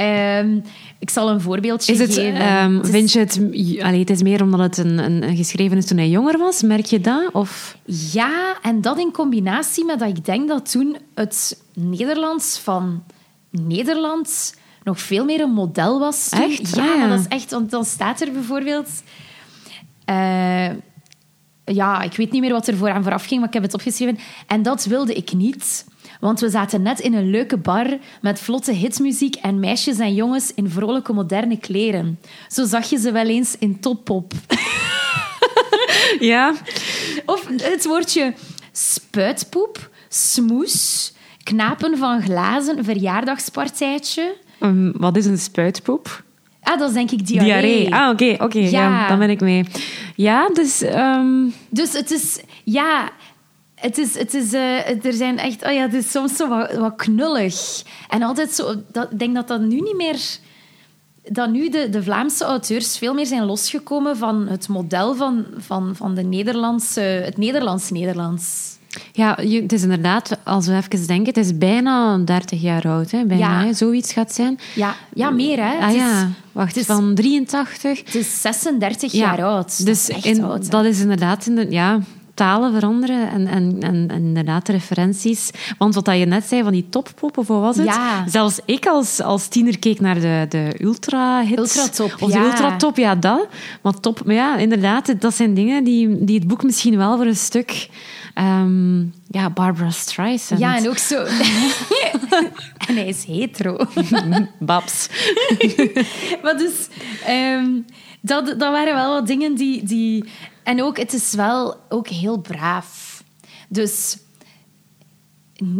[0.00, 0.62] Um,
[0.98, 2.62] ik zal een voorbeeldje is het, geven.
[2.62, 3.38] Um, vind je het...
[3.82, 6.62] Allee, het is meer omdat het een, een, geschreven is toen hij jonger was.
[6.62, 7.32] Merk je dat?
[7.32, 7.76] Of?
[8.12, 13.02] Ja, en dat in combinatie met dat ik denk dat toen het Nederlands van
[13.50, 16.28] Nederland nog veel meer een model was.
[16.28, 16.74] Echt?
[16.74, 17.50] Ja, ah, dat is echt...
[17.50, 18.88] Want dan staat er bijvoorbeeld...
[20.10, 20.68] Uh,
[21.64, 24.18] ja, ik weet niet meer wat er vooraan vooraf ging, maar ik heb het opgeschreven.
[24.46, 25.84] En dat wilde ik niet.
[26.20, 30.54] Want we zaten net in een leuke bar met vlotte hitmuziek en meisjes en jongens
[30.54, 32.18] in vrolijke moderne kleren.
[32.48, 34.32] Zo zag je ze wel eens in toppop.
[36.20, 36.54] ja.
[37.26, 38.34] Of het woordje
[38.72, 44.36] spuitpoep, smoes, knapen van glazen, verjaardagspartijtje.
[44.60, 46.22] Um, wat is een spuitpoep?
[46.62, 47.50] Ah, dat is denk ik diarree.
[47.50, 47.94] Diarree.
[47.94, 48.58] Ah, oké, oké.
[48.58, 48.68] ja.
[48.68, 49.08] Ja.
[49.08, 49.64] dan ben ik mee.
[50.16, 50.82] Ja, dus...
[50.82, 53.10] ehm, Dus het is, ja,
[53.74, 56.72] het is, het is, eh, er zijn echt, oh ja, het is soms zo wat,
[56.72, 57.82] wat knullig.
[58.08, 60.18] En altijd zo, dat, ik denk dat dat nu niet meer,
[61.28, 65.96] dat nu de, de Vlaamse auteurs veel meer zijn losgekomen van het model van, van,
[65.96, 68.78] van de Nederlandse, het Nederlands-Nederlands.
[69.12, 73.10] Ja, je- het is inderdaad, als we even denken, het is bijna 30 jaar oud.
[73.10, 73.24] Hè?
[73.24, 73.66] Bijna, Ja.
[73.66, 74.58] hè, zoiets gaat zijn.
[74.74, 75.74] Ja, ja, meer hè.
[75.78, 77.98] Ah het, is, ja, wacht, is- van 83.
[78.04, 79.66] het is 36 Ja, jaar oud.
[79.66, 80.62] Dus dat is echt in- oud.
[80.62, 80.68] hè.
[80.68, 81.98] dat is inderdaad, in de, ja,
[82.40, 85.50] talen veranderen en, en, en, en inderdaad de referenties.
[85.78, 87.86] Want wat dat je net zei van die toppop, of wat was het?
[87.86, 88.24] Ja.
[88.28, 91.76] Zelfs ik als, als tiener keek naar de, de ultra-hits.
[91.76, 92.44] Ultratop, Of de ja.
[92.44, 93.48] ultratop, ja, dat.
[93.82, 97.26] Maar top, maar ja, inderdaad, dat zijn dingen die, die het boek misschien wel voor
[97.26, 97.88] een stuk...
[98.34, 100.60] ehm, ja, Barbara Streisand.
[100.60, 101.24] Ja, en ook zo...
[102.88, 103.76] en hij is hetero.
[104.58, 105.08] Babs.
[106.42, 106.88] Maar dus,
[107.24, 107.68] ehm,
[108.20, 110.24] dat, dat waren wel wat dingen die, die...
[110.62, 113.22] En ook, het is wel ook heel braaf.
[113.68, 114.18] Dus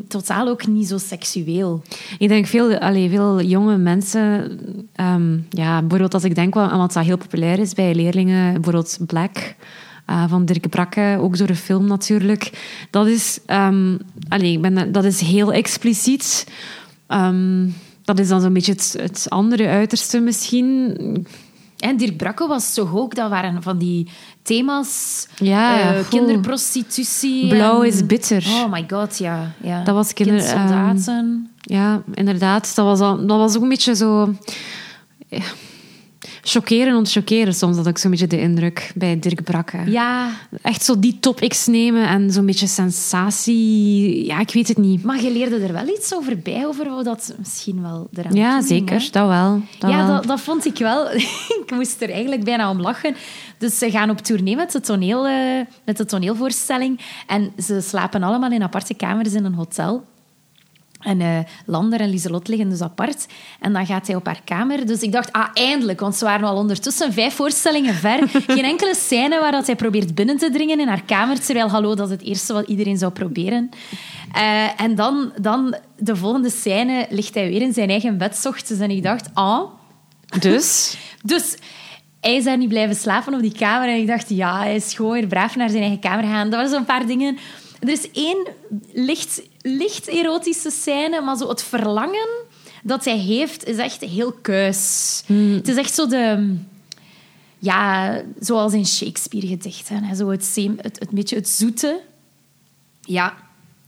[0.09, 1.83] totaal ook niet zo seksueel.
[2.18, 4.59] Ik denk veel, allee, veel jonge mensen,
[4.95, 8.99] ehm, ja, bijvoorbeeld als ik denk aan wat dat heel populair is bij leerlingen, bijvoorbeeld
[9.07, 9.55] Black
[10.07, 12.51] eh, van Dirk Brakke, ook door een film natuurlijk.
[12.91, 13.39] Dat is,
[14.28, 14.62] allee, ik
[14.93, 16.47] dat is heel expliciet.
[17.07, 17.68] Ehm,
[18.05, 20.97] dat is dan zo'n beetje het andere uiterste misschien.
[21.81, 23.14] En Dirk Brakke was toch ook...
[23.14, 24.09] Dat waren van die
[24.43, 25.26] thema's...
[25.37, 27.49] Ja, eh, kinderprostitutie.
[27.49, 28.45] Blauw en- is bitter.
[28.49, 29.53] Oh my god, ja.
[29.62, 29.85] ja.
[29.85, 31.51] Dat was kinder- Kindsoldaten.
[31.61, 32.72] Ja, inderdaad.
[32.74, 34.35] Dat was, al, dat was ook een beetje zo...
[35.28, 35.43] ja,
[36.43, 39.78] Chockeren ontchockeren soms, had ik zo'n beetje de indruk bij Dirk Brakke.
[39.86, 40.30] ja,
[40.62, 44.24] Echt zo die topics nemen en zo'n beetje sensatie.
[44.26, 45.03] Ja, ik weet het niet.
[45.05, 48.62] maar je leerde er wel iets over bij, over hoe dat misschien wel eraan Ja,
[48.62, 49.01] zeker.
[49.01, 49.09] hè?
[49.11, 49.62] Dat wel.
[49.78, 50.14] Dat ja, wel.
[50.16, 51.11] dat, dat vond ik wel.
[51.64, 53.14] ik moest er eigenlijk bijna om lachen.
[53.59, 57.01] Dus ze gaan op tournee met de, toneel, eh, met de toneelvoorstelling.
[57.26, 60.05] En ze slapen allemaal in aparte kamers in een hotel.
[61.01, 63.26] En eh, Lander en Lieselot liggen dus apart.
[63.61, 64.86] En dan gaat hij op haar kamer.
[64.86, 66.01] Dus ik dacht, ah, eindelijk.
[66.01, 68.28] Want ze waren al ondertussen vijf voorstellingen ver.
[68.46, 71.40] Geen enkele scène waar dat hij probeert binnen te dringen in haar kamer.
[71.40, 73.70] Terwijl, hallo, dat is het eerste wat iedereen zou proberen.
[74.32, 78.82] Eh, en dan, dan, de volgende scène, ligt hij weer in zijn eigen bed ochtends.
[78.82, 79.62] En ik dacht, ah...
[80.40, 80.96] Dus...
[81.22, 81.57] Dus
[82.20, 83.88] hij is daar niet blijven slapen op die kamer.
[83.88, 86.51] En ik dacht, ja, hij is gewoon weer braaf naar zijn eigen kamer gegaan.
[86.51, 87.38] Dat waren zo'n paar dingen.
[87.81, 88.47] Er is één
[88.93, 92.28] licht, licht erotische scène, maar zo het verlangen
[92.83, 95.22] dat hij heeft, is echt heel kuis.
[95.26, 96.57] Het is echt zo de...
[97.59, 100.05] Ja, zoals in Shakespeare-gedichten.
[100.05, 102.01] hè, Zo het, zeem- het, het beetje het zoete.
[103.01, 103.35] Ja.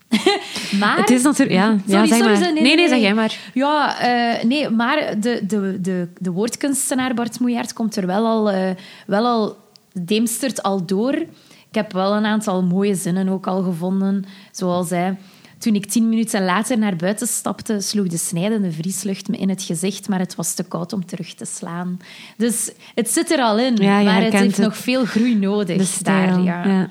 [0.81, 0.97] maar...
[0.97, 1.59] Het is natuurlijk...
[1.59, 2.43] Ja, ja Sorry, zeg sorry, maar.
[2.45, 3.39] sorry, Nee, nee, zeg jij maar.
[3.55, 8.51] Ja, eh, nee, maar de, de, de, de woordkunstenaar Bart Moejaert komt er wel al,
[8.51, 8.71] eh,
[9.07, 9.57] wel al,
[9.93, 11.25] deemstert al door.
[11.73, 15.17] Ik heb wel een aantal mooie zinnen ook al gevonden, zoals hij...
[15.59, 19.63] Toen ik tien minuten later naar buiten stapte, sloeg de snijdende vrieslucht me in het
[19.63, 22.01] gezicht, maar het was te koud om terug te slaan.
[22.37, 24.67] Dus het zit er al in, Ja, maar het heeft het.
[24.67, 25.99] nog veel groei nodig.
[25.99, 26.65] Daar, ja.
[26.67, 26.89] ja.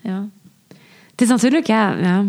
[0.00, 0.28] Ja.
[1.10, 2.24] Het is natuurlijk, ja, ja,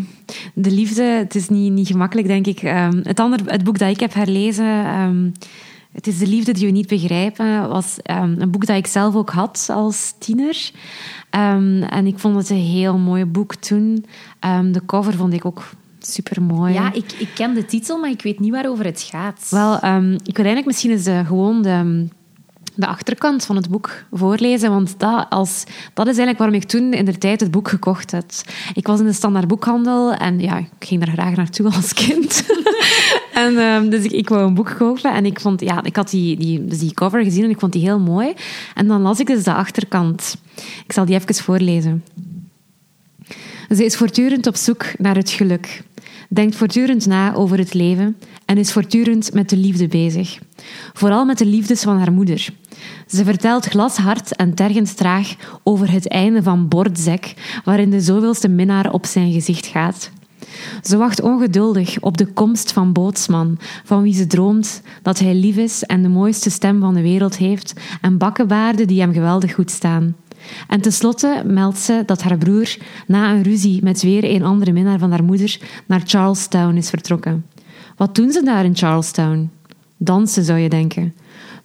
[0.54, 2.62] de liefde, het is niet, niet gemakkelijk, denk ik.
[2.62, 5.30] Ehm, het, andere, het boek dat ik heb herlezen, ehm,
[5.96, 9.14] Het is de liefde die we niet begrijpen, was ehm, een boek dat ik zelf
[9.14, 10.70] ook had als tiener.
[11.30, 14.04] Ehm, en ik vond het een heel mooi boek toen.
[14.40, 15.62] Ehm, de cover vond ik ook
[15.98, 16.72] super mooi.
[16.72, 19.46] Ja, ik, ik ken de titel, maar ik weet niet waarover het gaat.
[19.50, 22.06] Wel, ik wil eigenlijk misschien eens eh, gewoon de,
[22.74, 24.70] de achterkant van het boek voorlezen.
[24.70, 28.10] Want dat, als, dat is eigenlijk waarom ik toen in de tijd het boek gekocht
[28.10, 28.24] heb.
[28.74, 32.44] Ik was in de standaard boekhandel en ja, ik ging daar graag naartoe als kind.
[33.36, 36.36] en, ehm, dus ik, wou een boek kopen en ik, vond, ja, ik had die,
[36.36, 38.32] die, dus die cover gezien en ik vond die heel mooi.
[38.74, 40.36] En dan las ik dus de achterkant.
[40.84, 42.04] Ik zal die even voorlezen.
[43.68, 45.82] Ze is voortdurend op zoek naar het geluk,
[46.28, 50.38] denkt voortdurend na over het leven en is voortdurend met de liefde bezig.
[50.92, 52.48] Vooral met de liefdes van haar moeder.
[53.06, 57.34] Ze vertelt glashard en tergend traag over het einde van Bordzek,
[57.64, 60.10] waarin de zoveelste minnaar op zijn gezicht gaat.
[60.82, 65.56] Ze wacht ongeduldig op de komst van Bootsman, van wie ze droomt dat hij lief
[65.56, 69.70] is en de mooiste stem van de wereld heeft en bakkenbaarden die hem geweldig goed
[69.70, 70.14] staan.
[70.68, 72.76] En tenslotte meldt ze dat haar broer
[73.06, 77.46] na een ruzie met weer een andere minnaar van haar moeder naar Charlestown is vertrokken.
[77.96, 79.50] Wat doen ze daar in Charlestown?
[79.96, 81.14] Dansen, zou je denken.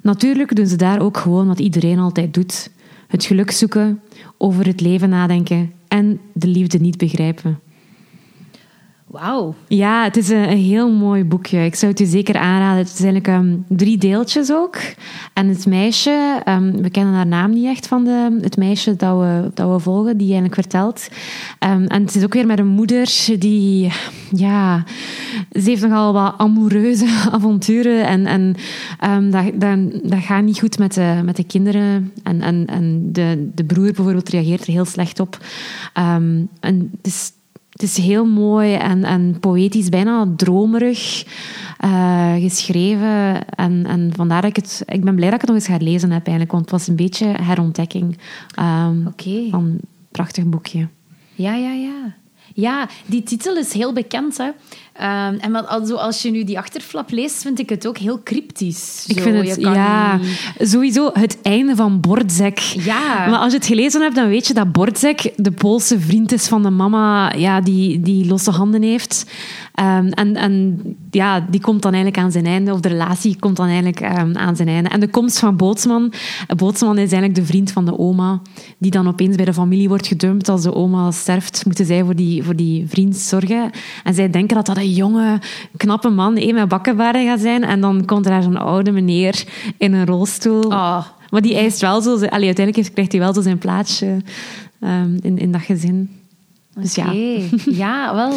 [0.01, 2.69] Natuurlijk doen ze daar ook gewoon wat iedereen altijd doet:
[3.07, 4.01] het geluk zoeken,
[4.37, 7.59] over het leven nadenken en de liefde niet begrijpen.
[9.11, 9.55] Wauw.
[9.67, 11.65] Ja, het is een, heel mooi boekje.
[11.65, 12.77] Ik zou het je zeker aanraden.
[12.77, 14.77] Het is eigenlijk um, drie deeltjes ook.
[15.33, 19.19] En het meisje, um, we kennen haar naam niet echt van de, het meisje dat
[19.19, 21.07] we, dat we volgen, die eigenlijk vertelt.
[21.59, 23.91] Um, en het is ook weer met een moeder die,
[24.31, 24.83] ja,
[25.51, 28.05] ze heeft nogal wat amoureuze avonturen.
[28.05, 28.55] En, en
[29.31, 32.11] dat, dat, dat gaat niet goed met de, met de kinderen.
[32.23, 35.37] En, en, en de, de broer bijvoorbeeld reageert er heel slecht op.
[35.93, 37.31] en het is
[37.71, 41.25] het is heel mooi en, en poëtisch, bijna dromerig
[41.85, 43.47] uh, geschreven.
[43.47, 44.83] En, en vandaar dat ik het...
[44.85, 46.51] Ik ben blij dat ik het nog eens ga lezen heb, eigenlijk.
[46.51, 48.17] Want het was een beetje herontdekking
[48.59, 49.47] um, okay.
[49.49, 49.79] van een
[50.11, 50.87] prachtig boekje.
[51.33, 52.15] Ja, ja, ja.
[52.53, 54.37] Ja, die titel is heel bekend.
[54.37, 54.49] Hè?
[54.95, 58.23] Um, en wat, also, als je nu die achterflap leest, vind ik het ook heel
[58.23, 59.05] cryptisch.
[59.07, 60.69] Ik vind het, ja, niet...
[60.69, 62.59] sowieso het einde van Bordzek.
[62.59, 63.27] Ja.
[63.29, 66.47] Maar als je het gelezen hebt, dan weet je dat Bordzek de Poolse vriend is
[66.47, 69.31] van de mama ja, die, die losse handen heeft.
[69.79, 70.81] Um, en, en
[71.11, 74.37] ja, die komt dan eigenlijk aan zijn einde, of de relatie komt dan eigenlijk um,
[74.37, 74.89] aan zijn einde.
[74.89, 76.13] En de komst van Bootsman.
[76.55, 78.41] Bootsman is eigenlijk de vriend van de oma,
[78.77, 80.49] die dan opeens bij de familie wordt gedumpt.
[80.49, 83.71] Als de oma sterft, moeten zij voor die, voor die vriend zorgen.
[84.03, 85.39] En zij denken dat dat jonge,
[85.77, 87.63] knappe man met bakkenbaren gaat zijn.
[87.63, 89.43] En dan komt er daar zo'n oude meneer
[89.77, 90.63] in een rolstoel.
[90.63, 91.05] Oh.
[91.29, 92.13] Maar die eist wel zo...
[92.13, 94.21] Allee, uiteindelijk krijgt hij wel zo zijn plaatsje
[94.79, 96.09] um, in, in dat gezin.
[96.75, 97.15] Dus okay.
[97.15, 97.49] ja.
[97.85, 98.33] ja, wel.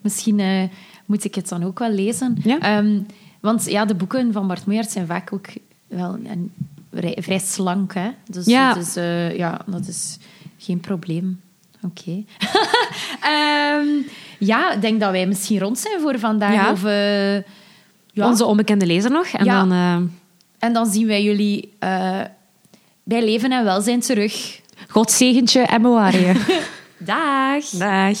[0.00, 0.62] Misschien uh,
[1.06, 2.36] moet ik het dan ook wel lezen.
[2.42, 2.78] Ja?
[2.78, 3.06] Um,
[3.40, 5.46] want ja, de boeken van Bart Moejaert zijn vaak ook
[5.86, 6.52] wel een,
[6.92, 7.94] vrij, vrij, slank.
[7.94, 8.10] Hè?
[8.30, 8.74] Dus, ja.
[8.74, 10.18] Dus, uh, ja, dat is
[10.58, 11.40] geen probleem.
[11.84, 12.00] Oké.
[12.00, 13.80] Okay.
[13.80, 14.06] um,
[14.38, 16.54] ja, ik denk dat wij misschien rond zijn voor vandaag.
[16.54, 16.72] Ja.
[16.72, 17.34] Of, uh,
[18.12, 18.28] ja.
[18.28, 19.26] Onze onbekende lezer nog.
[19.26, 19.58] En, ja.
[19.58, 20.10] dan, uh...
[20.58, 22.20] en dan zien wij jullie uh,
[23.02, 24.60] bij Leven en Welzijn terug.
[24.88, 26.12] God zegentje en bewaar.
[26.98, 27.64] Dag.
[27.70, 28.18] Dag.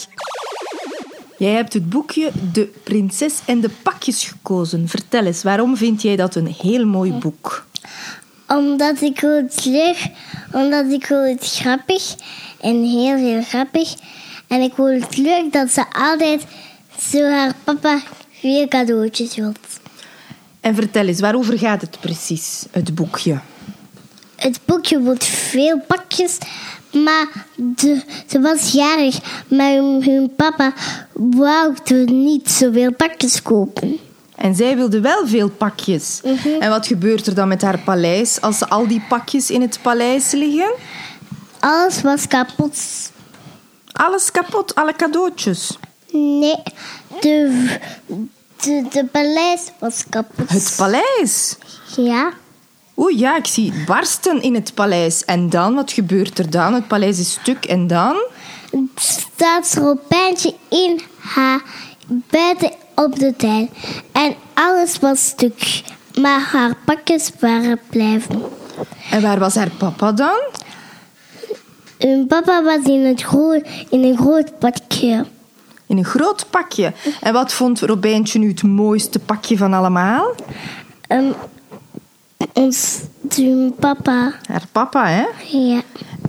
[1.38, 4.88] Jij hebt het boekje De Prinses en de Pakjes gekozen.
[4.88, 7.66] Vertel eens, waarom vind jij dat een heel mooi boek?
[8.48, 10.10] Omdat ik het leuk,
[10.52, 12.14] omdat ik het grappig
[12.64, 13.94] en heel heel grappig.
[14.46, 16.42] En ik vond het leuk dat ze altijd
[17.00, 18.00] zo haar papa
[18.42, 19.58] weer cadeautjes wilt.
[20.60, 23.38] En vertel eens, waarover gaat het precies, het boekje?
[24.36, 26.38] Het boekje wordt veel pakjes,
[26.92, 30.72] maar de, ze was jarig, maar hun papa
[31.12, 31.74] wou
[32.06, 33.98] niet zoveel pakjes kopen.
[34.34, 36.20] En zij wilde wel veel pakjes.
[36.24, 36.60] Mm -hmm.
[36.60, 39.78] En wat gebeurt er dan met haar paleis als ze al die pakjes in het
[39.82, 40.72] paleis liggen?
[41.64, 42.76] Alles was kapot.
[43.92, 45.78] Alles kapot, alle cadeautjes?
[46.12, 46.62] Nee,
[47.20, 47.66] de,
[48.56, 50.48] de, de paleis was kapot.
[50.48, 51.56] Het paleis?
[51.96, 52.32] Ja.
[52.96, 55.24] Oeh ja, ik zie barsten in het paleis.
[55.24, 56.74] En dan, wat gebeurt er dan?
[56.74, 58.16] Het paleis is stuk en dan?
[58.94, 61.62] staat Robijntje in haar
[62.06, 63.70] bed op de tuin.
[64.12, 65.82] En alles was stuk.
[66.20, 68.42] Maar haar pakjes waren blijven.
[69.10, 70.38] En waar was haar papa dan?
[72.06, 75.24] Hun papa was in, het groot, in een groot pakje.
[75.86, 76.92] In een groot pakje.
[77.20, 80.34] En wat vond Robijntje nu het mooiste pakje van allemaal?
[81.08, 81.34] Um,
[82.54, 83.00] ons
[83.78, 84.34] papa.
[84.46, 85.26] Haar papa, hè?
[85.58, 85.82] Ja.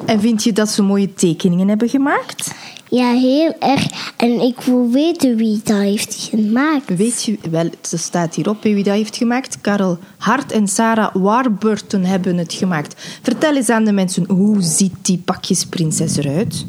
[0.05, 2.53] En vind je dat ze mooie tekeningen hebben gemaakt?
[2.89, 4.13] Ja, heel erg.
[4.17, 6.95] En ik wil weten wie dat heeft gemaakt.
[6.95, 9.61] Weet je, wel, ze staat hierop wie dat heeft gemaakt.
[9.61, 13.19] Karel Hart en Sarah Warburton hebben het gemaakt.
[13.21, 16.65] Vertel eens aan de mensen, hoe ziet die pakjesprinses eruit?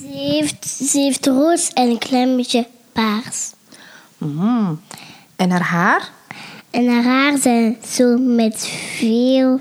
[0.00, 3.52] Ze heeft, ze heeft roos en een klein beetje paars.
[4.18, 4.80] Mm.
[5.36, 6.10] En haar haar?
[6.76, 8.66] En haar haar zijn zo met
[8.96, 9.60] veel,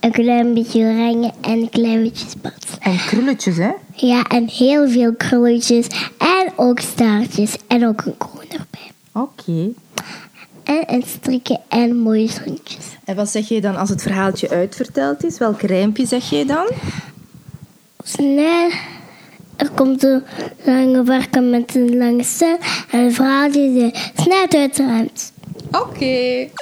[0.00, 2.66] een klein beetje oranje en een klein beetje zwart.
[2.80, 3.70] En krulletjes, hè?
[3.94, 5.86] Ja, en heel veel krulletjes
[6.18, 8.90] en ook staartjes en ook een kroon erbij.
[9.12, 9.50] Oké.
[9.50, 9.74] Okay.
[10.64, 12.86] En, en strikken en mooie rondjes.
[13.04, 15.38] En wat zeg je dan als het verhaaltje uitverteld is?
[15.38, 16.70] Welk rijmpje zeg je dan?
[18.04, 18.70] Snel.
[19.56, 20.22] Er komt een
[20.64, 22.56] lange varken met een lange stem
[22.90, 25.32] en het verhaaltje is snel uitruimt.
[25.74, 26.52] Okay.